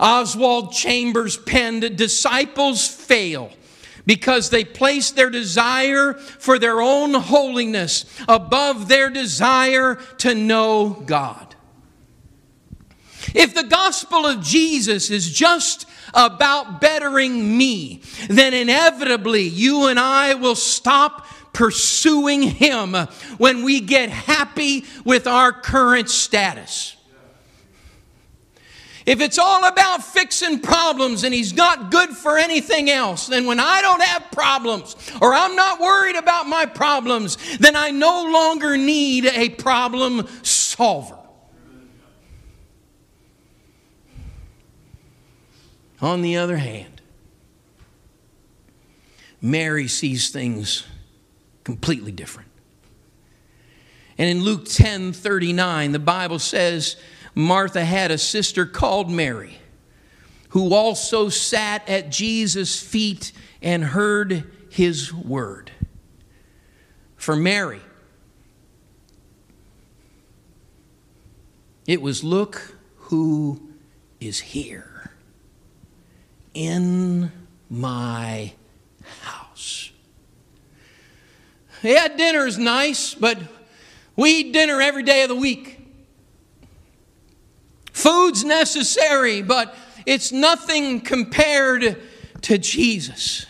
Oswald 0.03 0.73
Chambers 0.73 1.37
penned 1.37 1.95
Disciples 1.95 2.85
fail 2.85 3.49
because 4.05 4.49
they 4.49 4.65
place 4.65 5.11
their 5.11 5.29
desire 5.29 6.13
for 6.13 6.59
their 6.59 6.81
own 6.81 7.13
holiness 7.13 8.03
above 8.27 8.89
their 8.89 9.09
desire 9.09 9.95
to 10.17 10.35
know 10.35 11.01
God. 11.05 11.55
If 13.33 13.53
the 13.53 13.63
gospel 13.63 14.25
of 14.25 14.43
Jesus 14.43 15.09
is 15.09 15.31
just 15.31 15.87
about 16.13 16.81
bettering 16.81 17.57
me, 17.57 18.01
then 18.27 18.53
inevitably 18.53 19.43
you 19.43 19.87
and 19.87 19.97
I 19.97 20.33
will 20.33 20.55
stop 20.55 21.25
pursuing 21.53 22.41
Him 22.41 22.93
when 23.37 23.63
we 23.63 23.79
get 23.79 24.09
happy 24.09 24.83
with 25.05 25.27
our 25.27 25.53
current 25.53 26.09
status. 26.09 26.97
If 29.05 29.19
it's 29.19 29.37
all 29.37 29.65
about 29.65 30.03
fixing 30.03 30.59
problems 30.59 31.23
and 31.23 31.33
he's 31.33 31.53
not 31.53 31.91
good 31.91 32.11
for 32.11 32.37
anything 32.37 32.89
else, 32.89 33.27
then 33.27 33.45
when 33.45 33.59
I 33.59 33.81
don't 33.81 34.01
have 34.01 34.31
problems 34.31 34.95
or 35.21 35.33
I'm 35.33 35.55
not 35.55 35.81
worried 35.81 36.15
about 36.15 36.47
my 36.47 36.65
problems, 36.65 37.37
then 37.57 37.75
I 37.75 37.91
no 37.91 38.23
longer 38.31 38.77
need 38.77 39.25
a 39.25 39.49
problem 39.49 40.27
solver. 40.41 41.17
On 46.01 46.21
the 46.21 46.37
other 46.37 46.57
hand, 46.57 47.01
Mary 49.41 49.89
sees 49.89 50.29
things 50.29 50.85
completely 51.65 52.11
different. 52.13 52.49
And 54.17 54.29
in 54.29 54.43
Luke 54.43 54.65
10 54.65 55.11
39, 55.13 55.91
the 55.91 55.99
Bible 55.99 56.39
says, 56.39 56.97
Martha 57.35 57.83
had 57.83 58.11
a 58.11 58.17
sister 58.17 58.65
called 58.65 59.09
Mary, 59.09 59.57
who 60.49 60.73
also 60.73 61.29
sat 61.29 61.87
at 61.89 62.09
Jesus' 62.09 62.81
feet 62.81 63.31
and 63.61 63.83
heard 63.83 64.51
his 64.69 65.13
word. 65.13 65.71
For 67.15 67.35
Mary, 67.35 67.81
it 71.87 72.01
was 72.01 72.23
look 72.23 72.75
who 72.97 73.61
is 74.19 74.39
here 74.39 75.11
in 76.53 77.31
my 77.69 78.53
house. 79.21 79.91
Yeah, 81.81 82.07
dinner 82.09 82.45
is 82.45 82.57
nice, 82.57 83.13
but 83.13 83.37
we 84.15 84.31
eat 84.31 84.53
dinner 84.53 84.81
every 84.81 85.03
day 85.03 85.23
of 85.23 85.29
the 85.29 85.35
week. 85.35 85.72
Food's 87.93 88.43
necessary, 88.43 89.41
but 89.41 89.75
it's 90.05 90.31
nothing 90.31 90.99
compared 90.99 92.01
to 92.41 92.57
Jesus. 92.57 93.45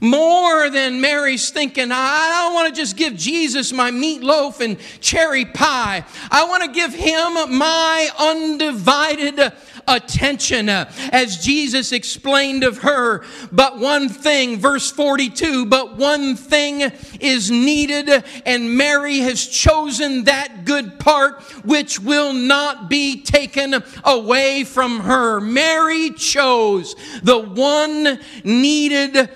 More 0.00 0.68
than 0.70 1.00
Mary's 1.00 1.50
thinking, 1.50 1.90
I 1.92 2.42
don't 2.42 2.54
want 2.54 2.74
to 2.74 2.78
just 2.78 2.96
give 2.96 3.14
Jesus 3.14 3.72
my 3.72 3.90
meatloaf 3.90 4.60
and 4.60 4.76
cherry 5.00 5.44
pie. 5.44 6.04
I 6.30 6.44
want 6.46 6.64
to 6.64 6.72
give 6.72 6.92
him 6.92 7.56
my 7.56 8.10
undivided 8.18 9.52
attention. 9.86 10.68
Uh, 10.68 10.90
as 11.12 11.44
Jesus 11.44 11.92
explained 11.92 12.64
of 12.64 12.78
her, 12.78 13.24
but 13.52 13.78
one 13.78 14.08
thing, 14.08 14.58
verse 14.58 14.90
42, 14.90 15.66
but 15.66 15.96
one 15.96 16.36
thing 16.36 16.92
is 17.20 17.50
needed, 17.50 18.24
and 18.46 18.76
Mary 18.76 19.18
has 19.18 19.46
chosen 19.46 20.24
that 20.24 20.64
good 20.64 20.98
part 20.98 21.42
which 21.64 21.98
will 22.00 22.32
not 22.32 22.88
be 22.88 23.22
taken 23.22 23.82
away 24.04 24.64
from 24.64 25.00
her. 25.00 25.40
Mary 25.40 26.10
chose 26.10 26.94
the 27.22 27.38
one 27.38 28.18
needed 28.44 29.30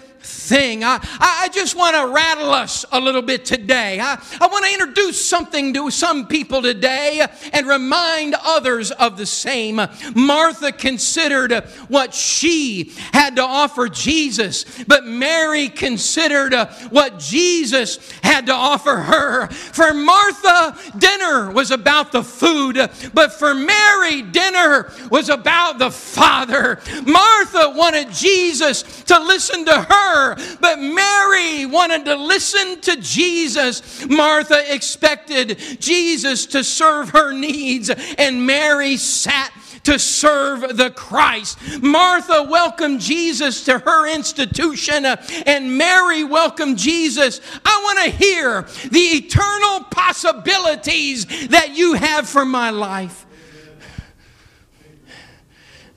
thing. 0.49 0.83
I, 0.83 0.99
I 1.21 1.49
just 1.53 1.77
want 1.77 1.95
to 1.95 2.07
rattle 2.13 2.51
us 2.51 2.85
a 2.91 3.01
little 3.01 3.23
bit 3.23 3.45
today. 3.45 4.01
I, 4.01 4.21
I 4.41 4.47
want 4.47 4.65
to 4.65 4.73
introduce 4.73 5.25
something 5.29 5.75
to 5.75 5.91
some 5.91 6.27
people 6.27 6.63
today 6.63 7.27
and 7.53 7.67
remind 7.67 8.35
others 8.43 8.91
of 8.91 9.17
the 9.17 9.27
same. 9.27 9.81
Martha 10.15 10.73
considered 10.73 11.53
what 11.89 12.15
she 12.15 12.93
had 13.13 13.37
to 13.37 13.43
offer 13.43 13.89
Jesus, 13.89 14.65
but 14.87 15.05
Mary 15.05 15.69
considered 15.69 16.55
what 16.91 17.19
Jesus 17.19 17.99
had 18.23 18.47
to 18.47 18.53
offer 18.53 18.97
her. 18.97 19.49
For 19.49 19.93
Martha, 19.93 20.77
dinner 20.99 21.51
was 21.51 21.71
about 21.71 22.13
the 22.13 22.23
food, 22.23 22.77
but 23.13 23.33
for 23.33 23.55
Mary, 23.55 24.23
dinner 24.23 24.91
was 25.11 25.29
about 25.29 25.79
the 25.79 25.91
Father. 25.91 26.81
Martha 27.05 27.71
wanted 27.71 28.11
Jesus 28.13 28.83
to 29.05 29.19
listen 29.19 29.65
to 29.67 29.83
her 29.83 29.99
her. 30.09 30.37
But 30.61 30.79
Mary 30.79 31.67
wanted 31.67 32.05
to 32.07 32.17
listen 32.17 32.81
to 32.83 32.97
Jesus. 33.01 34.07
Martha 34.07 34.73
expected 34.73 35.59
Jesus 35.81 36.47
to 36.47 36.65
serve 36.65 37.11
her 37.11 37.33
needs, 37.33 37.91
and 37.91 38.47
Mary 38.47 38.97
sat 38.97 39.53
to 39.85 39.99
serve 39.99 40.77
the 40.77 40.91
Christ. 40.91 41.59
Martha 41.83 42.43
welcomed 42.43 43.01
Jesus 43.01 43.65
to 43.65 43.79
her 43.79 44.07
institution, 44.07 45.07
uh, 45.07 45.17
and 45.47 45.79
Mary 45.79 46.25
welcomed 46.25 46.79
Jesus. 46.79 47.41
I 47.65 47.81
want 47.85 48.05
to 48.05 48.11
hear 48.11 48.63
the 48.91 48.99
eternal 48.99 49.85
possibilities 49.91 51.49
that 51.49 51.77
you 51.77 51.95
have 51.95 52.29
for 52.29 52.45
my 52.45 52.71
life. 52.71 53.25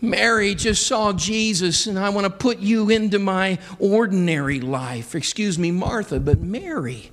Mary 0.02 0.56
just 0.56 0.88
saw 0.88 1.14
Jesus, 1.14 1.86
and 1.86 2.00
I 2.00 2.10
want 2.10 2.26
to 2.26 2.32
put 2.32 2.58
you 2.58 2.90
into 2.90 3.20
my 3.20 3.60
ordinary 3.78 4.60
life. 4.60 5.14
Excuse 5.14 5.60
me, 5.60 5.70
Martha, 5.70 6.20
but 6.20 6.40
Mary. 6.40 7.12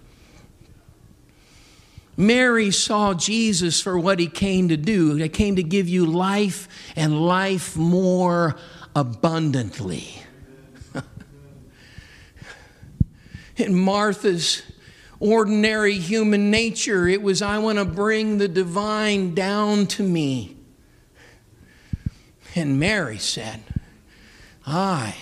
Mary 2.17 2.71
saw 2.73 3.15
Jesus 3.15 3.81
for 3.81 3.97
what 3.99 4.19
he 4.19 4.27
came 4.27 4.69
to 4.71 4.77
do. 4.77 5.15
He 5.15 5.29
came 5.29 5.55
to 5.57 5.63
give 5.63 5.89
you 5.89 6.05
life 6.05 6.67
and 6.97 7.25
life 7.27 7.77
more 7.77 8.57
abundantly. 8.97 10.09
In 13.57 13.75
Martha's 13.75 14.63
ordinary 15.21 15.99
human 15.99 16.51
nature, 16.51 17.07
it 17.07 17.23
was, 17.23 17.41
I 17.43 17.59
want 17.59 17.79
to 17.79 17.85
bring 17.85 18.39
the 18.39 18.49
divine 18.49 19.35
down 19.35 19.87
to 19.89 20.03
me. 20.03 20.58
And 22.59 22.81
Mary 22.81 23.19
said, 23.19 23.63
I 24.67 25.15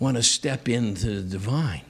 want 0.00 0.16
to 0.16 0.24
step 0.24 0.68
into 0.68 1.20
the 1.20 1.22
divine. 1.22 1.84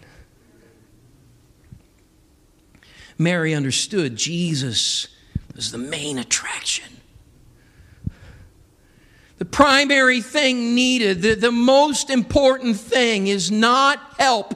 Mary 3.17 3.55
understood 3.55 4.15
Jesus 4.15 5.09
was 5.57 5.73
the 5.73 5.79
main 5.79 6.19
attraction. 6.19 7.01
The 9.39 9.47
primary 9.47 10.21
thing 10.21 10.75
needed, 10.75 11.23
the, 11.23 11.35
the 11.35 11.51
most 11.51 12.11
important 12.11 12.77
thing 12.77 13.29
is 13.29 13.51
not 13.51 14.17
help 14.19 14.55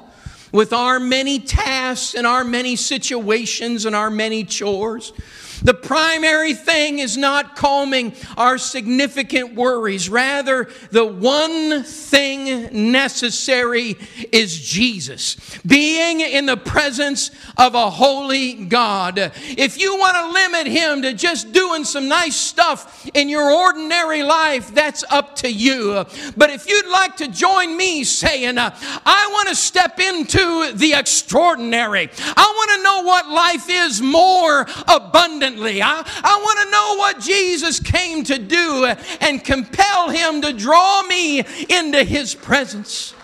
with 0.53 0.75
our 0.75 1.01
many 1.01 1.39
tasks 1.39 2.15
and 2.15 2.27
our 2.27 2.45
many 2.45 2.77
situations 2.77 3.87
and 3.87 3.97
our 3.97 4.11
many 4.11 4.45
chores. 4.45 5.15
The 5.63 5.75
primary 5.75 6.55
thing 6.55 6.99
is 6.99 7.17
not 7.17 7.57
calming 7.57 8.13
our 8.37 8.59
significant 8.59 9.55
worries. 9.55 10.09
Rather, 10.09 10.69
the 10.91 11.05
one 11.05 11.83
thing 11.83 12.93
necessary 12.93 13.97
is 14.33 14.59
Jesus. 14.59 15.37
Being 15.67 16.21
in 16.21 16.47
the 16.47 16.57
presence 16.57 17.31
of 17.57 17.75
a 17.75 17.91
holy 17.91 18.55
God. 18.55 19.19
If 19.19 19.81
you 19.81 19.97
want 19.97 20.17
to 20.17 20.33
limit 20.33 20.67
Him 20.67 21.03
to 21.03 21.13
just 21.13 21.53
doing 21.53 21.85
some 21.85 22.09
nice 22.09 22.37
stuff 22.37 23.09
in 23.15 23.29
your 23.29 23.51
ordinary 23.51 24.23
life, 24.23 24.75
that's 24.75 25.05
up 25.11 25.37
to 25.37 25.51
you. 25.51 26.05
But 26.37 26.51
if 26.51 26.69
you'd 26.69 26.89
like 26.89 27.17
to 27.17 27.29
join 27.29 27.77
me 27.77 28.05
saying, 28.05 28.59
uh, 28.59 28.77
I 29.05 29.29
want 29.33 29.49
to 29.49 29.55
step 29.55 30.01
into 30.01 30.73
the 30.75 30.95
extraordinary, 30.95 32.11
I 32.19 32.55
want 32.57 32.71
to 32.77 32.83
know 32.83 33.03
what 33.03 33.29
life 33.29 33.67
is 33.69 34.03
more 34.03 34.67
abundant 34.89 35.46
I, 35.55 36.03
I 36.25 36.41
want 36.43 36.59
to 36.61 36.71
know 36.71 36.95
what 36.99 37.21
Jesus 37.21 37.81
came 37.81 38.25
to 38.25 38.39
do 38.39 38.93
and 39.21 39.43
compel 39.45 40.11
him 40.11 40.43
to 40.43 40.53
draw 40.53 41.03
me 41.03 41.41
into 41.41 42.05
his 42.05 42.35
presence. 42.35 43.15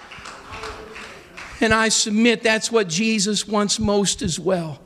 And 1.61 1.73
I 1.73 1.89
submit 1.91 2.43
that's 2.43 2.73
what 2.73 2.89
Jesus 2.89 3.47
wants 3.47 3.79
most 3.79 4.23
as 4.23 4.39
well. 4.39 4.81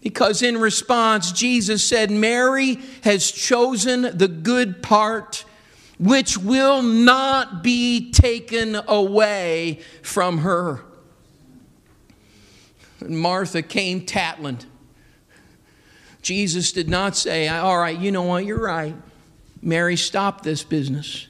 Because 0.00 0.42
in 0.42 0.56
response, 0.58 1.32
Jesus 1.32 1.84
said, 1.84 2.10
Mary 2.10 2.78
has 3.02 3.30
chosen 3.30 4.16
the 4.16 4.28
good 4.28 4.82
part 4.82 5.44
which 5.98 6.38
will 6.38 6.82
not 6.82 7.62
be 7.62 8.10
taken 8.12 8.76
away 8.86 9.80
from 10.02 10.38
her. 10.38 10.82
And 13.00 13.18
Martha 13.18 13.62
came 13.62 14.06
tattling. 14.06 14.60
Jesus 16.28 16.72
did 16.72 16.90
not 16.90 17.16
say, 17.16 17.48
All 17.48 17.78
right, 17.78 17.98
you 17.98 18.12
know 18.12 18.24
what, 18.24 18.44
you're 18.44 18.60
right. 18.60 18.94
Mary, 19.62 19.96
stop 19.96 20.42
this 20.42 20.62
business. 20.62 21.26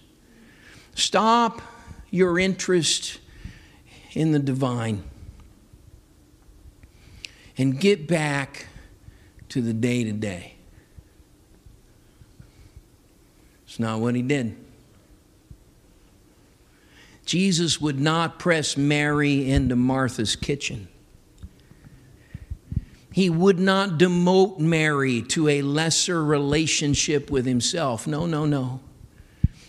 Stop 0.97 1.63
your 2.11 2.37
interest 2.37 3.21
in 4.15 4.33
the 4.33 4.41
divine 4.41 5.05
and 7.57 7.79
get 7.79 8.09
back 8.09 8.67
to 9.51 9.63
the 9.63 9.73
day 9.73 10.03
to 10.03 10.11
day. 10.11 10.57
It's 13.69 13.79
not 13.79 14.01
what 14.01 14.17
he 14.17 14.23
did. 14.23 14.57
Jesus 17.25 17.81
would 17.81 18.01
not 18.01 18.41
press 18.41 18.77
Mary 18.77 19.49
into 19.49 19.77
Martha's 19.77 20.35
kitchen. 20.35 20.89
He 23.19 23.29
would 23.29 23.59
not 23.59 23.99
demote 23.99 24.61
Mary 24.61 25.23
to 25.23 25.49
a 25.49 25.63
lesser 25.63 26.25
relationship 26.25 27.33
with 27.33 27.47
himself. 27.47 28.07
No, 28.07 28.27
no, 28.27 28.47
no. 28.47 28.79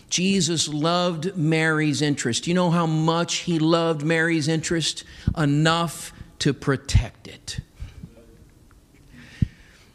Jesus 0.08 0.68
loved 0.68 1.36
Mary's 1.36 2.00
interest. 2.00 2.46
You 2.46 2.54
know 2.54 2.70
how 2.70 2.86
much 2.86 3.38
he 3.38 3.58
loved 3.58 4.04
Mary's 4.04 4.46
interest? 4.46 5.02
Enough 5.36 6.12
to 6.38 6.54
protect 6.54 7.26
it. 7.26 7.58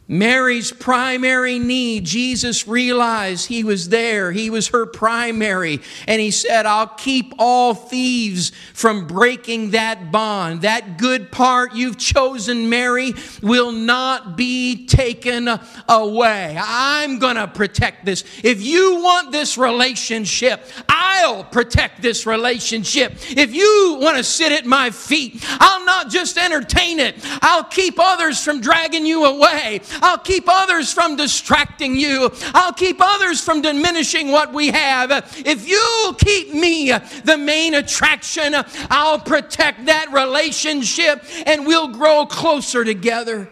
Mary's 0.08 0.70
primary 0.70 1.58
need, 1.58 2.04
Jesus 2.04 2.68
realized 2.68 3.48
he 3.48 3.64
was 3.64 3.88
there. 3.88 4.30
He 4.30 4.50
was 4.50 4.68
her 4.68 4.86
primary. 4.86 5.80
And 6.06 6.20
he 6.20 6.30
said, 6.30 6.64
I'll 6.64 6.86
keep 6.86 7.34
all 7.38 7.74
thieves 7.74 8.52
from 8.72 9.08
breaking 9.08 9.72
that 9.72 10.12
bond. 10.12 10.62
That 10.62 10.96
good 10.98 11.32
part 11.32 11.74
you've 11.74 11.98
chosen, 11.98 12.70
Mary, 12.70 13.14
will 13.42 13.72
not 13.72 14.36
be 14.36 14.86
taken 14.86 15.48
away. 15.88 16.56
I'm 16.56 17.18
going 17.18 17.36
to 17.36 17.48
protect 17.48 18.04
this. 18.04 18.22
If 18.44 18.62
you 18.62 19.00
want 19.02 19.32
this 19.32 19.58
relationship, 19.58 20.64
I'll 20.88 21.42
protect 21.42 22.00
this 22.00 22.26
relationship. 22.26 23.14
If 23.30 23.52
you 23.52 23.98
want 24.00 24.18
to 24.18 24.24
sit 24.24 24.52
at 24.52 24.66
my 24.66 24.90
feet, 24.90 25.44
I'll 25.58 25.84
not 25.84 26.10
just 26.10 26.38
entertain 26.38 27.00
it, 27.00 27.16
I'll 27.42 27.64
keep 27.64 27.96
others 27.98 28.42
from 28.42 28.60
dragging 28.60 29.04
you 29.04 29.24
away. 29.24 29.80
I'll 30.02 30.18
keep 30.18 30.44
others 30.46 30.92
from 30.92 31.16
distracting 31.16 31.96
you. 31.96 32.30
I'll 32.54 32.72
keep 32.72 32.98
others 33.00 33.40
from 33.40 33.62
diminishing 33.62 34.30
what 34.30 34.52
we 34.52 34.68
have. 34.68 35.10
If 35.44 35.68
you 35.68 36.16
keep 36.18 36.54
me 36.54 36.92
the 37.24 37.38
main 37.38 37.74
attraction, 37.74 38.54
I'll 38.90 39.18
protect 39.18 39.86
that 39.86 40.12
relationship 40.12 41.24
and 41.46 41.66
we'll 41.66 41.88
grow 41.88 42.26
closer 42.26 42.84
together. 42.84 43.48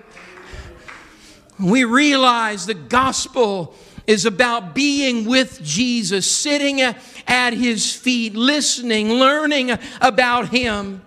We 1.59 1.85
realize 1.85 2.67
the 2.67 2.75
gospel 2.75 3.75
is 4.07 4.27
about 4.27 4.75
being 4.75 5.25
with 5.25 5.63
Jesus, 5.63 6.31
sitting 6.31 6.81
at 6.81 7.53
his 7.53 7.95
feet, 7.95 8.35
listening, 8.35 9.13
learning 9.13 9.71
about 10.01 10.49
him 10.49 11.03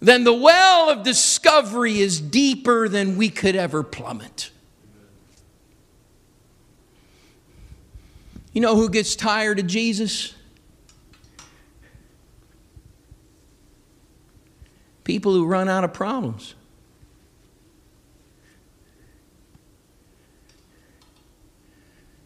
then 0.00 0.24
the 0.24 0.32
well 0.32 0.90
of 0.90 1.02
discovery 1.02 2.00
is 2.00 2.20
deeper 2.20 2.88
than 2.88 3.16
we 3.16 3.28
could 3.28 3.56
ever 3.56 3.82
plummet. 3.82 4.50
You 8.52 8.60
know 8.60 8.76
who 8.76 8.88
gets 8.88 9.16
tired 9.16 9.58
of 9.58 9.66
Jesus? 9.66 10.34
People 15.04 15.32
who 15.32 15.46
run 15.46 15.68
out 15.68 15.84
of 15.84 15.92
problems. 15.92 16.54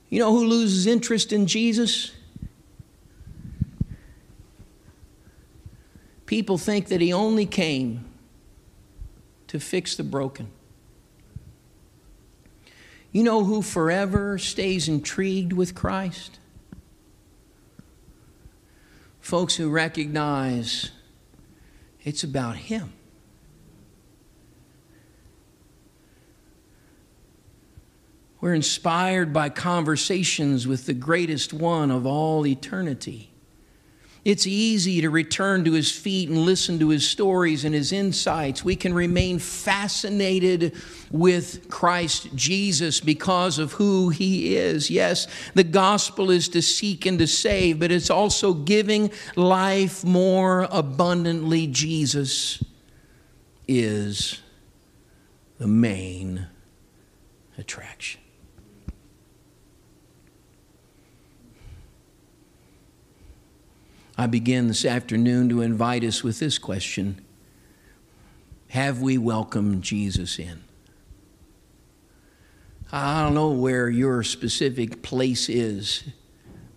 You 0.08 0.18
know 0.18 0.32
who 0.32 0.46
loses 0.46 0.86
interest 0.86 1.32
in 1.32 1.46
Jesus? 1.46 2.12
People 6.30 6.58
think 6.58 6.86
that 6.90 7.00
he 7.00 7.12
only 7.12 7.44
came 7.44 8.04
to 9.48 9.58
fix 9.58 9.96
the 9.96 10.04
broken. 10.04 10.46
You 13.10 13.24
know 13.24 13.42
who 13.42 13.62
forever 13.62 14.38
stays 14.38 14.86
intrigued 14.86 15.52
with 15.52 15.74
Christ? 15.74 16.38
Folks 19.18 19.56
who 19.56 19.70
recognize 19.70 20.92
it's 22.04 22.22
about 22.22 22.54
Him. 22.54 22.92
We're 28.40 28.54
inspired 28.54 29.32
by 29.32 29.48
conversations 29.48 30.64
with 30.64 30.86
the 30.86 30.94
greatest 30.94 31.52
one 31.52 31.90
of 31.90 32.06
all 32.06 32.46
eternity 32.46 33.29
It's 34.22 34.46
easy 34.46 35.00
to 35.00 35.08
return 35.08 35.64
to 35.64 35.72
his 35.72 35.90
feet 35.90 36.28
and 36.28 36.38
listen 36.38 36.78
to 36.80 36.90
his 36.90 37.08
stories 37.08 37.64
and 37.64 37.74
his 37.74 37.90
insights. 37.90 38.62
We 38.62 38.76
can 38.76 38.92
remain 38.92 39.38
fascinated 39.38 40.74
with 41.10 41.70
Christ 41.70 42.28
Jesus 42.34 43.00
because 43.00 43.58
of 43.58 43.72
who 43.72 44.10
he 44.10 44.56
is. 44.56 44.90
Yes, 44.90 45.26
the 45.54 45.64
gospel 45.64 46.30
is 46.30 46.50
to 46.50 46.60
seek 46.60 47.06
and 47.06 47.18
to 47.18 47.26
save, 47.26 47.78
but 47.78 47.90
it's 47.90 48.10
also 48.10 48.52
giving 48.52 49.10
life 49.36 50.04
more 50.04 50.68
abundantly. 50.70 51.66
Jesus 51.66 52.62
is 53.66 54.42
the 55.56 55.66
main 55.66 56.46
attraction. 57.56 58.20
I 64.20 64.26
begin 64.26 64.68
this 64.68 64.84
afternoon 64.84 65.48
to 65.48 65.62
invite 65.62 66.04
us 66.04 66.22
with 66.22 66.40
this 66.40 66.58
question 66.58 67.24
Have 68.68 69.00
we 69.00 69.16
welcomed 69.16 69.82
Jesus 69.82 70.38
in? 70.38 70.60
I 72.92 73.22
don't 73.22 73.32
know 73.32 73.52
where 73.52 73.88
your 73.88 74.22
specific 74.22 75.00
place 75.00 75.48
is 75.48 76.04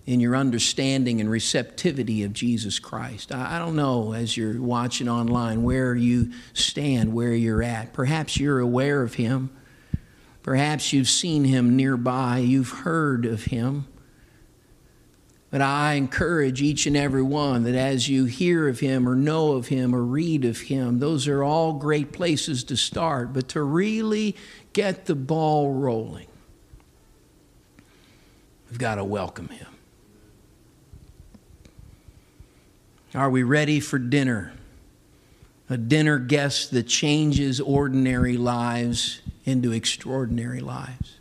in 0.05 0.21
your 0.21 0.37
understanding 0.37 1.19
and 1.19 1.29
receptivity 1.29 2.23
of 2.23 2.31
Jesus 2.31 2.79
Christ. 2.79 3.33
I 3.33 3.59
don't 3.59 3.75
know 3.75 4.13
as 4.13 4.37
you're 4.37 4.61
watching 4.61 5.09
online 5.09 5.63
where 5.63 5.93
you 5.95 6.31
stand, 6.53 7.13
where 7.13 7.33
you're 7.33 7.61
at. 7.61 7.91
Perhaps 7.91 8.39
you're 8.39 8.61
aware 8.61 9.03
of 9.03 9.15
Him. 9.15 9.49
Perhaps 10.43 10.93
you've 10.93 11.09
seen 11.09 11.43
Him 11.43 11.75
nearby, 11.75 12.37
you've 12.37 12.69
heard 12.69 13.25
of 13.25 13.43
Him. 13.43 13.87
But 15.53 15.61
I 15.61 15.93
encourage 15.93 16.63
each 16.63 16.87
and 16.87 16.97
every 16.97 17.21
one 17.21 17.61
that 17.65 17.75
as 17.75 18.09
you 18.09 18.25
hear 18.25 18.67
of 18.67 18.79
him 18.79 19.07
or 19.07 19.15
know 19.15 19.51
of 19.51 19.67
him 19.67 19.93
or 19.93 20.01
read 20.01 20.45
of 20.45 20.61
him, 20.61 20.97
those 20.97 21.27
are 21.27 21.43
all 21.43 21.73
great 21.73 22.11
places 22.11 22.63
to 22.63 22.75
start. 22.75 23.33
But 23.33 23.49
to 23.49 23.61
really 23.61 24.35
get 24.73 25.05
the 25.05 25.13
ball 25.13 25.71
rolling, 25.71 26.25
we've 28.67 28.79
got 28.79 28.95
to 28.95 29.03
welcome 29.03 29.49
him. 29.49 29.67
Are 33.13 33.29
we 33.29 33.43
ready 33.43 33.79
for 33.79 33.99
dinner? 33.99 34.53
A 35.69 35.77
dinner 35.77 36.17
guest 36.17 36.71
that 36.71 36.87
changes 36.87 37.61
ordinary 37.61 38.37
lives 38.37 39.21
into 39.45 39.71
extraordinary 39.71 40.61
lives. 40.61 41.19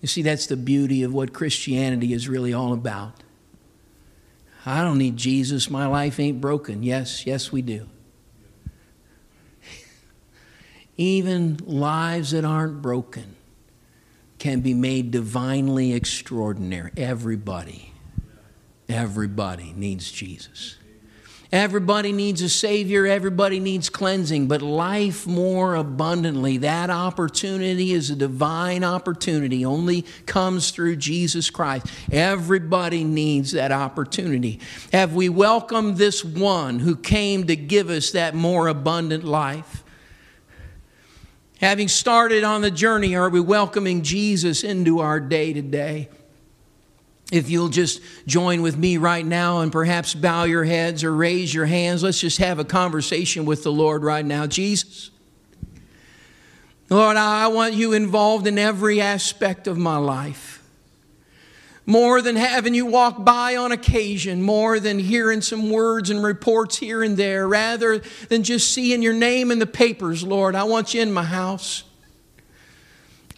You 0.00 0.08
see, 0.08 0.22
that's 0.22 0.46
the 0.46 0.56
beauty 0.56 1.02
of 1.02 1.12
what 1.12 1.32
Christianity 1.32 2.12
is 2.12 2.28
really 2.28 2.52
all 2.52 2.72
about. 2.72 3.22
I 4.64 4.82
don't 4.82 4.98
need 4.98 5.16
Jesus. 5.16 5.70
My 5.70 5.86
life 5.86 6.18
ain't 6.18 6.40
broken. 6.40 6.82
Yes, 6.82 7.24
yes, 7.24 7.52
we 7.52 7.62
do. 7.62 7.88
Even 10.96 11.58
lives 11.64 12.30
that 12.30 12.44
aren't 12.44 12.82
broken 12.82 13.36
can 14.38 14.60
be 14.60 14.74
made 14.74 15.10
divinely 15.10 15.92
extraordinary. 15.92 16.90
Everybody, 16.96 17.92
everybody 18.88 19.72
needs 19.76 20.10
Jesus. 20.10 20.76
Everybody 21.52 22.10
needs 22.10 22.42
a 22.42 22.48
Savior, 22.48 23.06
everybody 23.06 23.60
needs 23.60 23.88
cleansing, 23.88 24.48
but 24.48 24.62
life 24.62 25.28
more 25.28 25.76
abundantly. 25.76 26.56
That 26.56 26.90
opportunity 26.90 27.92
is 27.92 28.10
a 28.10 28.16
divine 28.16 28.82
opportunity, 28.82 29.64
only 29.64 30.02
comes 30.26 30.72
through 30.72 30.96
Jesus 30.96 31.48
Christ. 31.48 31.86
Everybody 32.10 33.04
needs 33.04 33.52
that 33.52 33.70
opportunity. 33.70 34.58
Have 34.92 35.14
we 35.14 35.28
welcomed 35.28 35.98
this 35.98 36.24
one 36.24 36.80
who 36.80 36.96
came 36.96 37.46
to 37.46 37.54
give 37.54 37.90
us 37.90 38.10
that 38.10 38.34
more 38.34 38.66
abundant 38.66 39.22
life? 39.22 39.84
Having 41.60 41.88
started 41.88 42.42
on 42.42 42.60
the 42.60 42.70
journey, 42.72 43.14
are 43.14 43.30
we 43.30 43.40
welcoming 43.40 44.02
Jesus 44.02 44.64
into 44.64 44.98
our 44.98 45.20
day 45.20 45.52
to 45.52 45.62
day? 45.62 46.08
If 47.32 47.50
you'll 47.50 47.70
just 47.70 48.00
join 48.26 48.62
with 48.62 48.76
me 48.76 48.98
right 48.98 49.26
now 49.26 49.60
and 49.60 49.72
perhaps 49.72 50.14
bow 50.14 50.44
your 50.44 50.64
heads 50.64 51.02
or 51.02 51.14
raise 51.14 51.52
your 51.52 51.66
hands, 51.66 52.02
let's 52.02 52.20
just 52.20 52.38
have 52.38 52.60
a 52.60 52.64
conversation 52.64 53.44
with 53.44 53.64
the 53.64 53.72
Lord 53.72 54.04
right 54.04 54.24
now. 54.24 54.46
Jesus, 54.46 55.10
Lord, 56.88 57.16
I 57.16 57.48
want 57.48 57.74
you 57.74 57.94
involved 57.94 58.46
in 58.46 58.58
every 58.58 59.00
aspect 59.00 59.66
of 59.66 59.76
my 59.76 59.96
life. 59.96 60.62
More 61.84 62.20
than 62.22 62.36
having 62.36 62.74
you 62.74 62.86
walk 62.86 63.24
by 63.24 63.56
on 63.56 63.72
occasion, 63.72 64.42
more 64.42 64.78
than 64.78 64.98
hearing 64.98 65.40
some 65.40 65.70
words 65.70 66.10
and 66.10 66.22
reports 66.22 66.76
here 66.76 67.02
and 67.02 67.16
there, 67.16 67.46
rather 67.46 67.98
than 68.28 68.44
just 68.44 68.72
seeing 68.72 69.02
your 69.02 69.12
name 69.14 69.50
in 69.50 69.58
the 69.58 69.66
papers, 69.66 70.22
Lord, 70.24 70.54
I 70.54 70.64
want 70.64 70.94
you 70.94 71.02
in 71.02 71.12
my 71.12 71.24
house. 71.24 71.84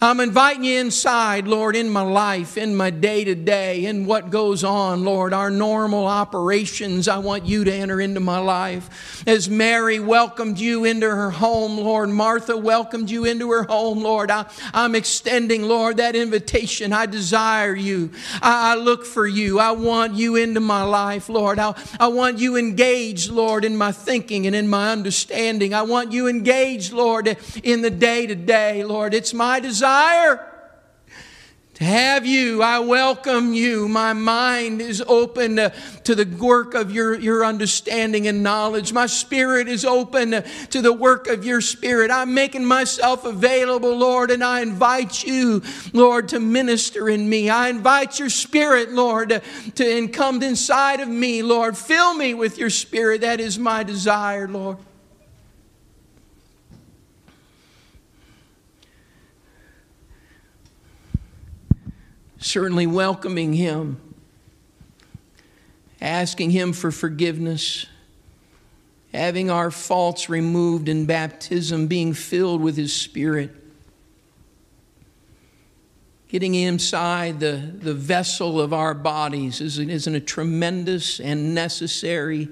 I'm 0.00 0.20
inviting 0.20 0.62
you 0.62 0.78
inside, 0.78 1.48
Lord, 1.48 1.74
in 1.74 1.90
my 1.90 2.02
life, 2.02 2.56
in 2.56 2.76
my 2.76 2.90
day 2.90 3.24
to 3.24 3.34
day, 3.34 3.86
in 3.86 4.06
what 4.06 4.30
goes 4.30 4.62
on, 4.62 5.04
Lord, 5.04 5.32
our 5.32 5.50
normal 5.50 6.06
operations. 6.06 7.08
I 7.08 7.18
want 7.18 7.46
you 7.46 7.64
to 7.64 7.72
enter 7.72 8.00
into 8.00 8.20
my 8.20 8.38
life. 8.38 9.24
As 9.26 9.50
Mary 9.50 9.98
welcomed 9.98 10.60
you 10.60 10.84
into 10.84 11.10
her 11.10 11.32
home, 11.32 11.78
Lord, 11.78 12.10
Martha 12.10 12.56
welcomed 12.56 13.10
you 13.10 13.24
into 13.24 13.50
her 13.50 13.64
home, 13.64 14.00
Lord. 14.00 14.30
I, 14.30 14.46
am 14.72 14.94
extending, 14.94 15.64
Lord, 15.64 15.96
that 15.96 16.14
invitation. 16.14 16.92
I 16.92 17.06
desire 17.06 17.74
you. 17.74 18.12
I, 18.40 18.74
I, 18.74 18.74
look 18.76 19.04
for 19.04 19.26
you. 19.26 19.58
I 19.58 19.72
want 19.72 20.14
you 20.14 20.36
into 20.36 20.60
my 20.60 20.84
life, 20.84 21.28
Lord. 21.28 21.58
I, 21.58 21.74
I 21.98 22.06
want 22.06 22.38
you 22.38 22.56
engaged, 22.56 23.32
Lord, 23.32 23.64
in 23.64 23.76
my 23.76 23.90
thinking 23.90 24.46
and 24.46 24.54
in 24.54 24.68
my 24.68 24.92
understanding. 24.92 25.74
I 25.74 25.82
want 25.82 26.12
you 26.12 26.28
engaged, 26.28 26.92
Lord, 26.92 27.36
in 27.64 27.82
the 27.82 27.90
day 27.90 28.28
to 28.28 28.36
day, 28.36 28.84
Lord. 28.84 29.12
It's 29.12 29.34
my 29.34 29.58
desire 29.58 29.87
desire 29.88 30.44
to 31.74 31.84
have 31.84 32.26
you. 32.26 32.62
I 32.62 32.80
welcome 32.80 33.54
you. 33.54 33.88
My 33.88 34.12
mind 34.12 34.82
is 34.82 35.02
open 35.06 35.56
to, 35.56 35.72
to, 36.04 36.14
the 36.14 36.26
work 36.36 36.74
of 36.74 36.90
your, 36.90 37.14
your 37.14 37.42
understanding 37.42 38.26
and 38.26 38.42
knowledge. 38.42 38.92
My 38.92 39.06
spirit 39.06 39.66
is 39.66 39.86
open 39.86 40.42
to 40.70 40.82
the 40.82 40.92
work 40.92 41.26
of 41.28 41.44
your 41.44 41.62
spirit. 41.62 42.10
I'm 42.10 42.34
making 42.34 42.66
myself 42.66 43.24
available, 43.24 43.96
Lord, 43.96 44.30
and 44.30 44.44
I 44.44 44.60
invite 44.60 45.24
you, 45.24 45.62
Lord, 45.94 46.28
to 46.30 46.40
minister 46.40 47.08
in 47.08 47.26
me. 47.26 47.48
I 47.48 47.68
invite 47.68 48.18
your 48.18 48.30
spirit, 48.30 48.90
Lord, 48.92 49.30
to, 49.30 49.42
to 49.76 50.08
come 50.08 50.42
inside 50.42 51.00
of 51.00 51.08
me, 51.08 51.42
Lord. 51.42 51.78
Fill 51.78 52.12
me 52.12 52.34
with 52.34 52.58
your 52.58 52.70
spirit. 52.70 53.22
That 53.22 53.40
is 53.40 53.58
my 53.58 53.84
desire, 53.84 54.48
Lord. 54.48 54.78
Certainly 62.38 62.86
welcoming 62.86 63.52
Him, 63.52 64.00
asking 66.00 66.50
Him 66.50 66.72
for 66.72 66.90
forgiveness, 66.90 67.86
having 69.12 69.50
our 69.50 69.70
faults 69.70 70.28
removed 70.28 70.88
in 70.88 71.06
baptism, 71.06 71.86
being 71.86 72.12
filled 72.12 72.60
with 72.60 72.76
His 72.76 72.94
Spirit, 72.94 73.54
getting 76.28 76.54
inside 76.54 77.40
the, 77.40 77.72
the 77.74 77.94
vessel 77.94 78.60
of 78.60 78.72
our 78.72 78.94
bodies 78.94 79.60
is, 79.60 79.78
is 79.78 80.06
a 80.06 80.20
tremendous 80.20 81.20
and 81.20 81.54
necessary 81.54 82.48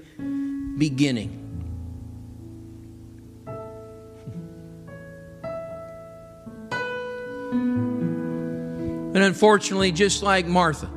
beginning. 0.77 1.46
And 9.17 9.23
unfortunately, 9.23 9.91
just 9.91 10.21
like 10.21 10.45
Martha, 10.45 10.87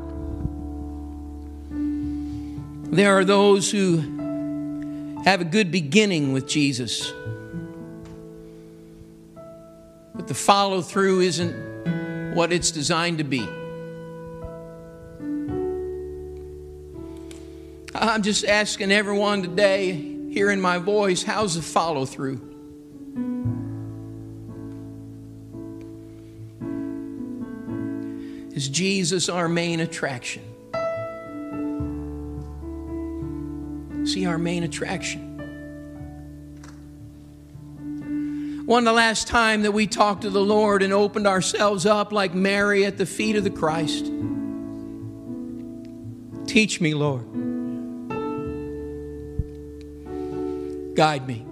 there 2.94 3.16
are 3.16 3.24
those 3.24 3.70
who 3.70 5.22
have 5.24 5.40
a 5.40 5.44
good 5.46 5.70
beginning 5.70 6.34
with 6.34 6.46
Jesus, 6.46 7.14
but 10.14 10.28
the 10.28 10.34
follow 10.34 10.82
through 10.82 11.20
isn't 11.20 12.34
what 12.34 12.52
it's 12.52 12.70
designed 12.70 13.16
to 13.16 13.24
be. 13.24 13.48
I'm 17.94 18.22
just 18.22 18.44
asking 18.44 18.92
everyone 18.92 19.40
today, 19.40 19.92
hearing 20.30 20.60
my 20.60 20.76
voice, 20.76 21.22
how's 21.22 21.54
the 21.54 21.62
follow 21.62 22.04
through? 22.04 22.49
Is 28.60 28.68
Jesus 28.68 29.30
our 29.30 29.48
main 29.48 29.80
attraction? 29.80 30.42
See 34.04 34.26
our 34.26 34.36
main 34.36 34.64
attraction. 34.64 35.22
One, 38.66 38.84
the 38.84 38.92
last 38.92 39.28
time 39.28 39.62
that 39.62 39.72
we 39.72 39.86
talked 39.86 40.20
to 40.22 40.28
the 40.28 40.42
Lord 40.42 40.82
and 40.82 40.92
opened 40.92 41.26
ourselves 41.26 41.86
up 41.86 42.12
like 42.12 42.34
Mary 42.34 42.84
at 42.84 42.98
the 42.98 43.06
feet 43.06 43.34
of 43.34 43.44
the 43.44 43.50
Christ. 43.50 44.12
Teach 46.46 46.82
me, 46.82 46.92
Lord. 46.92 47.24
Guide 50.94 51.26
me. 51.26 51.46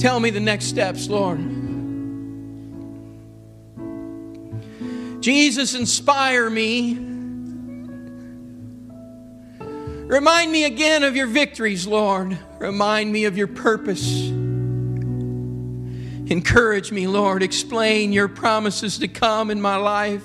Tell 0.00 0.20
me 0.20 0.30
the 0.30 0.40
next 0.40 0.64
steps, 0.64 1.10
Lord. 1.10 1.57
Jesus, 5.20 5.74
inspire 5.74 6.48
me. 6.48 6.94
Remind 10.08 10.50
me 10.50 10.64
again 10.64 11.04
of 11.04 11.16
your 11.16 11.26
victories, 11.26 11.86
Lord. 11.86 12.38
Remind 12.58 13.12
me 13.12 13.26
of 13.26 13.36
your 13.36 13.46
purpose. 13.46 14.28
Encourage 16.30 16.92
me, 16.92 17.06
Lord. 17.06 17.42
Explain 17.42 18.12
your 18.12 18.28
promises 18.28 18.98
to 18.98 19.08
come 19.08 19.50
in 19.50 19.60
my 19.60 19.76
life. 19.76 20.24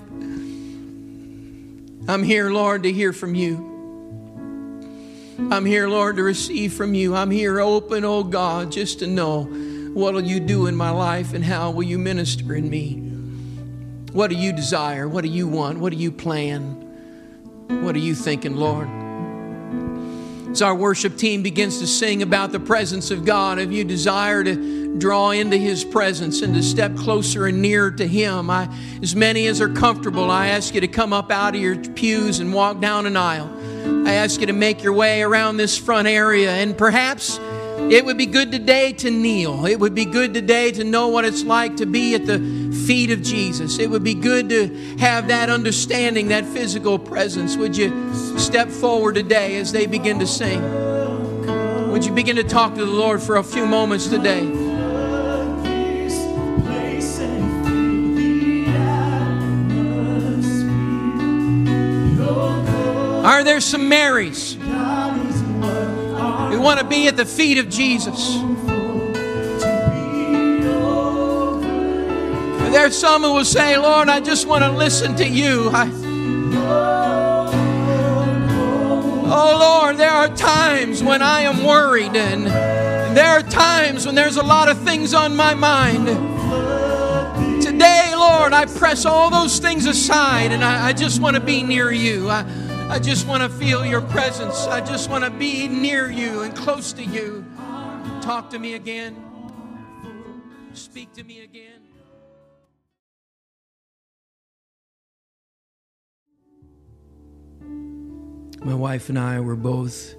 I'm 2.08 2.24
here, 2.24 2.50
Lord, 2.50 2.84
to 2.84 2.92
hear 2.92 3.14
from 3.14 3.36
you. 3.36 3.72
I'm 5.52 5.66
here, 5.66 5.88
Lord, 5.90 6.18
to 6.18 6.24
receive 6.24 6.74
from 6.74 6.94
you. 6.94 7.16
I'm 7.16 7.32
here 7.32 7.60
open, 7.60 8.06
oh 8.06 8.24
God, 8.24 8.72
just 8.72 9.00
to 9.00 9.08
know 9.08 9.44
what 9.94 10.14
will 10.14 10.24
you 10.24 10.40
do 10.40 10.68
in 10.68 10.76
my 10.76 10.90
life 10.90 11.34
and 11.34 11.44
how 11.44 11.72
will 11.72 11.84
you 11.84 11.98
minister 11.98 12.56
in 12.56 12.70
me. 12.70 13.13
What 14.14 14.30
do 14.30 14.36
you 14.36 14.54
desire? 14.54 15.08
What 15.08 15.24
do 15.24 15.28
you 15.28 15.48
want? 15.48 15.80
What 15.80 15.92
do 15.92 15.98
you 15.98 16.12
plan? 16.12 16.62
What 17.82 17.96
are 17.96 18.00
you 18.00 18.14
thinking, 18.14 18.56
Lord? 18.56 18.88
As 20.52 20.62
our 20.62 20.76
worship 20.76 21.18
team 21.18 21.42
begins 21.42 21.80
to 21.80 21.88
sing 21.88 22.22
about 22.22 22.52
the 22.52 22.60
presence 22.60 23.10
of 23.10 23.26
God, 23.26 23.58
if 23.58 23.72
you 23.72 23.84
desire 23.84 24.44
to 24.44 25.00
draw 25.00 25.32
into 25.32 25.58
His 25.58 25.84
presence 25.84 26.44
and 26.44 26.54
to 26.54 26.62
step 26.62 26.96
closer 26.96 27.48
and 27.48 27.60
nearer 27.60 27.90
to 27.90 28.08
Him, 28.08 28.52
I, 28.52 28.70
as 29.02 29.16
many 29.16 29.48
as 29.48 29.60
are 29.60 29.70
comfortable, 29.70 30.30
I 30.30 30.50
ask 30.50 30.76
you 30.76 30.82
to 30.82 30.88
come 30.88 31.12
up 31.12 31.32
out 31.32 31.56
of 31.56 31.62
your 31.62 31.76
pews 31.76 32.40
and 32.40 32.54
walk 32.54 32.80
down 32.80 33.08
an 33.08 33.18
aisle. 33.18 33.50
I 34.08 34.14
ask 34.14 34.40
you 34.40 34.46
to 34.46 34.54
make 34.54 34.84
your 34.84 34.94
way 34.94 35.24
around 35.24 35.58
this 35.58 35.76
front 35.76 36.08
area 36.08 36.52
and 36.52 36.78
perhaps 36.78 37.40
it 37.90 38.06
would 38.06 38.18
be 38.18 38.28
good 38.28 38.52
today 38.52 38.94
to 38.94 39.10
kneel. 39.10 39.66
It 39.66 39.80
would 39.80 39.96
be 39.96 40.06
good 40.06 40.36
today 40.36 40.72
to 40.72 40.84
know 40.84 41.08
what 41.08 41.26
it's 41.26 41.44
like 41.44 41.78
to 41.78 41.88
be 41.88 42.14
at 42.14 42.28
the 42.28 42.38
feet 42.86 43.12
of 43.12 43.22
Jesus. 43.22 43.80
It 43.80 43.90
would 43.90 44.04
be 44.04 44.14
good 44.14 44.50
to 44.50 44.68
have 44.98 45.28
that 45.28 45.50
understanding, 45.50 46.30
that 46.30 46.46
physical 46.46 47.00
presence. 47.00 47.58
Would 47.58 47.78
you 47.78 48.14
step 48.38 48.70
forward 48.70 49.16
today 49.16 49.58
as 49.58 49.72
they 49.72 49.86
begin 49.86 50.20
to 50.20 50.28
sing? 50.28 50.62
Would 51.92 52.06
you 52.06 52.12
begin 52.12 52.36
to 52.38 52.44
talk 52.44 52.76
to 52.76 52.86
the 52.86 52.92
Lord 52.92 53.22
for 53.22 53.38
a 53.38 53.44
few 53.44 53.66
moments 53.66 54.08
today? 54.08 54.64
Are 63.24 63.44
there 63.44 63.62
some 63.62 63.88
Marys? 63.88 64.58
We 64.58 64.64
want 66.60 66.80
to 66.80 66.86
be 66.86 67.08
at 67.08 67.16
the 67.16 67.26
feet 67.26 67.58
of 67.58 67.70
Jesus. 67.70 68.38
There's 72.84 72.98
some 72.98 73.22
who 73.22 73.32
will 73.32 73.46
say, 73.46 73.78
Lord, 73.78 74.10
I 74.10 74.20
just 74.20 74.46
want 74.46 74.66
to 74.66 74.70
listen 74.70 75.16
to 75.16 75.26
you. 75.26 75.70
I, 75.72 75.90
oh, 79.26 79.58
Lord, 79.58 79.96
there 79.96 80.12
are 80.12 80.28
times 80.28 81.02
when 81.02 81.22
I 81.22 81.44
am 81.44 81.64
worried, 81.64 82.14
and 82.18 82.46
there 83.16 83.30
are 83.30 83.42
times 83.42 84.06
when 84.06 84.16
there's 84.16 84.36
a 84.36 84.44
lot 84.44 84.68
of 84.68 84.78
things 84.80 85.14
on 85.14 85.34
my 85.34 85.54
mind. 85.54 86.08
Today, 87.64 88.12
Lord, 88.18 88.52
I 88.52 88.66
press 88.66 89.06
all 89.06 89.30
those 89.30 89.60
things 89.60 89.86
aside, 89.86 90.52
and 90.52 90.62
I, 90.62 90.88
I 90.88 90.92
just 90.92 91.22
want 91.22 91.38
to 91.38 91.42
be 91.42 91.64
near 91.64 91.94
you. 91.94 92.30
I, 92.30 92.44
I 92.90 93.00
just 93.00 93.26
want 93.28 93.44
to 93.44 93.50
feel 93.58 93.86
your 93.86 94.02
presence. 94.02 94.68
I 94.68 94.82
just 94.82 95.10
want 95.10 95.24
to 95.24 95.30
be 95.32 95.70
near 95.70 96.12
you 96.12 96.42
and 96.42 96.54
close 96.54 96.92
to 96.92 97.04
you. 97.06 97.46
Talk 98.22 98.50
to 98.50 98.60
me 98.60 98.74
again. 98.74 99.16
Speak 100.74 101.14
to 101.14 101.24
me 101.24 101.44
again. 101.44 101.83
My 108.64 108.74
wife 108.74 109.10
and 109.10 109.20
I 109.20 109.42
were 109.42 109.58
both 109.58 110.16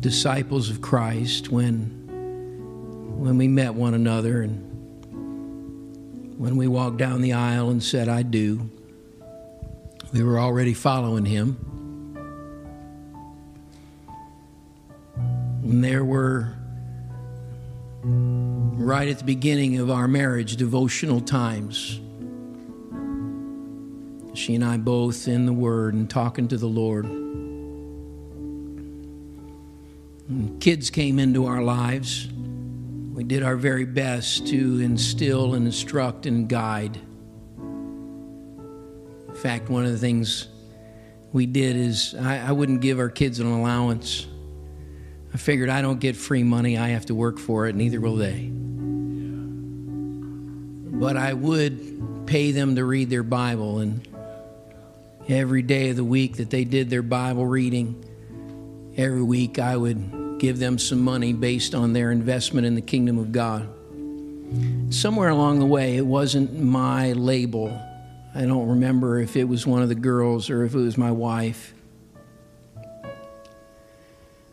disciples 0.00 0.68
of 0.68 0.80
Christ 0.80 1.48
when 1.48 1.94
when 3.18 3.36
we 3.36 3.46
met 3.48 3.74
one 3.74 3.94
another 3.94 4.42
and 4.42 4.64
when 6.38 6.56
we 6.56 6.66
walked 6.68 6.96
down 6.96 7.20
the 7.20 7.32
aisle 7.32 7.70
and 7.70 7.82
said 7.82 8.08
I 8.08 8.22
do. 8.22 8.70
We 10.12 10.22
were 10.22 10.38
already 10.40 10.74
following 10.74 11.24
him. 11.24 11.56
And 15.62 15.84
there 15.84 16.04
were, 16.04 16.54
right 18.02 19.08
at 19.08 19.18
the 19.18 19.24
beginning 19.24 19.78
of 19.78 19.90
our 19.90 20.08
marriage, 20.08 20.56
devotional 20.56 21.20
times. 21.20 22.00
She 24.38 24.54
and 24.54 24.64
I 24.64 24.76
both 24.76 25.26
in 25.26 25.46
the 25.46 25.52
Word 25.52 25.94
and 25.94 26.08
talking 26.08 26.46
to 26.46 26.56
the 26.56 26.68
Lord. 26.68 27.06
Kids 30.60 30.90
came 30.90 31.18
into 31.18 31.46
our 31.46 31.60
lives. 31.60 32.28
We 33.14 33.24
did 33.24 33.42
our 33.42 33.56
very 33.56 33.84
best 33.84 34.46
to 34.46 34.80
instill 34.80 35.54
and 35.54 35.66
instruct 35.66 36.26
and 36.26 36.48
guide. 36.48 37.00
In 39.26 39.34
fact, 39.34 39.70
one 39.70 39.84
of 39.84 39.90
the 39.90 39.98
things 39.98 40.46
we 41.32 41.44
did 41.44 41.74
is 41.74 42.14
I, 42.14 42.38
I, 42.38 42.52
wouldn't 42.52 42.80
give 42.80 43.00
our 43.00 43.10
kids 43.10 43.40
an 43.40 43.48
allowance. 43.48 44.28
I 45.34 45.36
figured 45.36 45.68
I 45.68 45.82
don't 45.82 45.98
get 45.98 46.14
free 46.14 46.44
money, 46.44 46.78
I 46.78 46.90
have 46.90 47.06
to 47.06 47.14
work 47.14 47.40
for 47.40 47.66
it, 47.66 47.74
neither 47.74 48.00
will 48.00 48.14
they. 48.14 48.52
But 50.96 51.16
I 51.16 51.32
would 51.32 52.26
pay 52.26 52.52
them 52.52 52.76
to 52.76 52.84
read 52.84 53.10
their 53.10 53.24
Bible, 53.24 53.80
and 53.80 54.07
every 55.28 55.62
day 55.62 55.90
of 55.90 55.96
the 55.96 56.04
week 56.04 56.36
that 56.36 56.50
they 56.50 56.64
did 56.64 56.90
their 56.90 57.02
Bible 57.02 57.46
reading, 57.46 58.04
every 58.96 59.22
week 59.22 59.58
I 59.58 59.76
would 59.76 60.38
give 60.38 60.58
them 60.58 60.78
some 60.78 61.02
money 61.02 61.32
based 61.32 61.74
on 61.74 61.92
their 61.92 62.10
investment 62.10 62.66
in 62.66 62.74
the 62.74 62.80
kingdom 62.80 63.18
of 63.18 63.32
God. 63.32 63.68
Somewhere 64.92 65.28
along 65.28 65.58
the 65.58 65.66
way, 65.66 65.96
it 65.96 66.06
wasn't 66.06 66.58
my 66.58 67.12
label 67.12 67.78
I 68.38 68.44
don't 68.44 68.68
remember 68.68 69.18
if 69.18 69.36
it 69.36 69.48
was 69.48 69.66
one 69.66 69.82
of 69.82 69.88
the 69.88 69.96
girls 69.96 70.48
or 70.48 70.64
if 70.64 70.72
it 70.74 70.78
was 70.78 70.96
my 70.96 71.10
wife. 71.10 71.74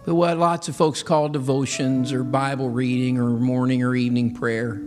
But 0.05 0.15
what 0.15 0.37
lots 0.37 0.67
of 0.67 0.75
folks 0.75 1.03
call 1.03 1.29
devotions 1.29 2.11
or 2.11 2.23
Bible 2.23 2.69
reading 2.69 3.19
or 3.19 3.29
morning 3.29 3.83
or 3.83 3.95
evening 3.95 4.33
prayer, 4.33 4.81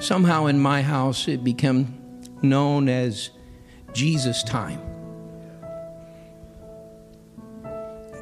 somehow 0.00 0.46
in 0.46 0.58
my 0.58 0.80
house 0.80 1.28
it 1.28 1.42
became 1.42 2.22
known 2.40 2.88
as 2.88 3.28
Jesus 3.92 4.42
time. 4.42 4.87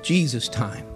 Jesus 0.07 0.49
time. 0.49 0.87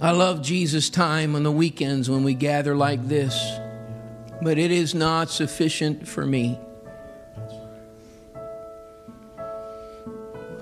I 0.00 0.12
love 0.12 0.40
Jesus' 0.42 0.90
time 0.90 1.34
on 1.34 1.42
the 1.42 1.50
weekends 1.50 2.08
when 2.08 2.22
we 2.22 2.34
gather 2.34 2.76
like 2.76 3.08
this, 3.08 3.36
but 4.40 4.58
it 4.58 4.70
is 4.70 4.94
not 4.94 5.28
sufficient 5.28 6.06
for 6.06 6.24
me. 6.24 6.56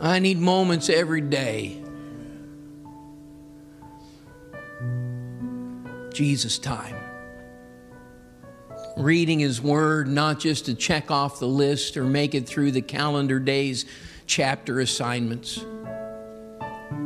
I 0.01 0.21
need 0.21 0.39
moments 0.39 0.89
every 0.89 1.21
day. 1.21 1.83
Jesus' 6.15 6.59
time. 6.59 7.06
Reading 8.97 9.41
His 9.41 9.61
Word, 9.61 10.09
not 10.09 10.41
just 10.41 10.67
to 10.67 10.75
check 10.75 11.11
off 11.11 11.39
the 11.39 11.49
list 11.49 11.97
or 11.97 12.05
make 12.05 12.35
it 12.35 12.47
through 12.47 12.73
the 12.73 12.83
calendar 12.83 13.39
days 13.39 13.85
chapter 14.27 14.81
assignments 14.81 15.63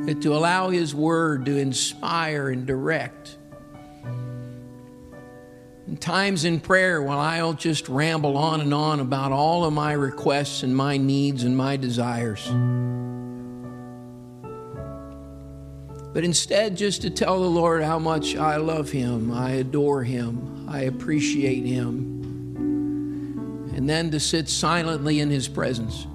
but 0.05 0.23
to 0.23 0.35
allow 0.35 0.71
His 0.71 0.95
Word 0.95 1.47
to 1.47 1.57
inspire 1.57 2.49
and 2.49 2.67
direct. 2.67 3.37
And 5.87 6.01
times 6.01 6.45
in 6.45 6.61
prayer 6.61 7.03
when 7.03 7.19
I'll 7.19 7.53
just 7.53 7.89
ramble 7.89 8.37
on 8.37 8.61
and 8.61 8.73
on 8.73 9.01
about 9.01 9.33
all 9.33 9.65
of 9.65 9.73
my 9.73 9.93
requests 9.93 10.63
and 10.63 10.75
my 10.75 10.97
needs 10.97 11.45
and 11.45 11.57
my 11.57 11.77
desires. 11.77 12.49
But 16.13 16.25
instead, 16.25 16.77
just 16.77 17.03
to 17.03 17.11
tell 17.11 17.41
the 17.41 17.49
Lord 17.49 17.83
how 17.83 17.99
much 17.99 18.35
I 18.37 18.57
love 18.57 18.91
Him, 18.91 19.31
I 19.33 19.51
adore 19.53 20.03
Him, 20.03 20.67
I 20.69 20.83
appreciate 20.83 21.65
Him. 21.65 22.19
And 23.75 23.89
then 23.89 24.11
to 24.11 24.21
sit 24.21 24.49
silently 24.49 25.21
in 25.21 25.31
His 25.31 25.47
presence. 25.47 26.07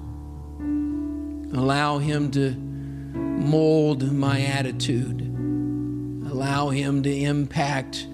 Allow 1.54 1.98
Him 1.98 2.30
to 2.32 2.54
mold 2.54 4.12
my 4.12 4.42
attitude, 4.42 5.22
allow 6.30 6.68
Him 6.68 7.02
to 7.02 7.10
impact 7.10 8.06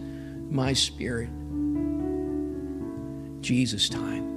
my 0.49 0.73
spirit. 0.73 1.31
Jesus' 3.41 3.89
time. 3.89 4.31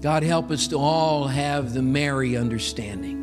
God, 0.00 0.22
help 0.22 0.50
us 0.50 0.66
to 0.68 0.78
all 0.78 1.26
have 1.26 1.74
the 1.74 1.82
Mary 1.82 2.36
understanding, 2.36 3.19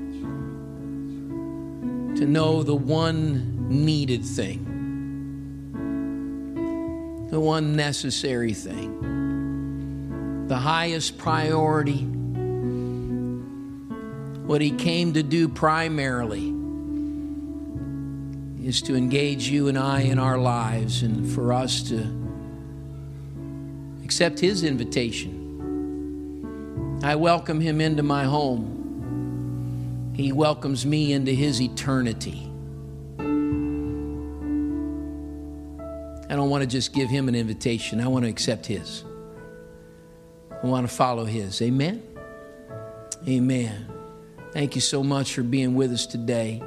to 2.18 2.26
know 2.26 2.64
the 2.64 2.76
one 2.76 3.70
needed 3.70 4.26
thing, 4.26 4.64
the 7.30 7.40
one 7.40 7.76
necessary 7.76 8.54
thing, 8.54 10.48
the 10.48 10.58
highest 10.58 11.20
priority, 11.20 12.06
what 14.48 14.62
He 14.62 14.72
came 14.72 15.14
to 15.14 15.22
do 15.22 15.48
primarily 15.48 16.54
is 18.66 18.82
to 18.82 18.96
engage 18.96 19.48
you 19.48 19.68
and 19.68 19.78
I 19.78 20.02
in 20.02 20.18
our 20.18 20.40
lives 20.40 21.04
and 21.04 21.32
for 21.32 21.54
us 21.54 21.84
to 21.90 22.04
accept 24.04 24.40
His 24.40 24.64
invitation. 24.64 25.36
I 27.04 27.16
welcome 27.16 27.62
Him 27.62 27.80
into 27.80 28.02
my 28.02 28.24
home. 28.24 28.77
He 30.18 30.32
welcomes 30.32 30.84
me 30.84 31.14
into 31.14 31.32
His 31.32 31.62
eternity. 31.62 32.52
I 36.30 36.36
don't 36.36 36.50
want 36.50 36.64
to 36.64 36.68
just 36.68 36.92
give 36.92 37.08
Him 37.08 37.30
an 37.30 37.36
invitation, 37.36 38.02
I 38.02 38.08
want 38.08 38.26
to 38.26 38.30
accept 38.30 38.66
His. 38.66 39.04
I 40.52 40.66
want 40.66 40.90
to 40.90 40.94
follow 40.94 41.24
His. 41.24 41.62
Amen? 41.62 42.02
Amen. 43.28 43.94
Thank 44.54 44.74
you 44.74 44.82
so 44.82 45.04
much 45.04 45.34
for 45.34 45.44
being 45.44 45.76
with 45.76 45.92
us 45.92 46.08
today. 46.08 46.64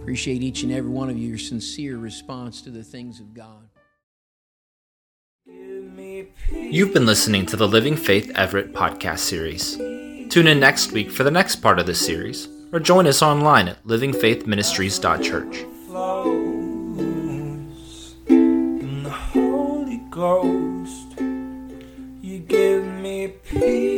Appreciate 0.00 0.42
each 0.42 0.64
and 0.64 0.72
every 0.72 0.90
one 0.90 1.08
of 1.08 1.16
you, 1.16 1.28
your 1.28 1.38
sincere 1.38 1.98
response 1.98 2.62
to 2.62 2.70
the 2.70 2.82
things 2.82 3.20
of 3.20 3.32
God. 3.32 3.68
You've 6.50 6.92
been 6.92 7.06
listening 7.06 7.46
to 7.46 7.56
the 7.56 7.68
Living 7.68 7.94
Faith 7.94 8.32
Everett 8.34 8.72
podcast 8.72 9.20
series. 9.20 9.76
Tune 9.76 10.48
in 10.48 10.58
next 10.58 10.90
week 10.90 11.12
for 11.12 11.22
the 11.22 11.30
next 11.30 11.56
part 11.56 11.78
of 11.78 11.86
this 11.86 12.04
series, 12.04 12.48
or 12.72 12.80
join 12.80 13.06
us 13.06 13.22
online 13.22 13.68
at 13.68 13.84
livingfaithministries.church. 13.84 15.64
Ghost. 20.18 21.20
You 21.20 22.40
give 22.40 22.84
me 22.84 23.28
peace. 23.28 23.97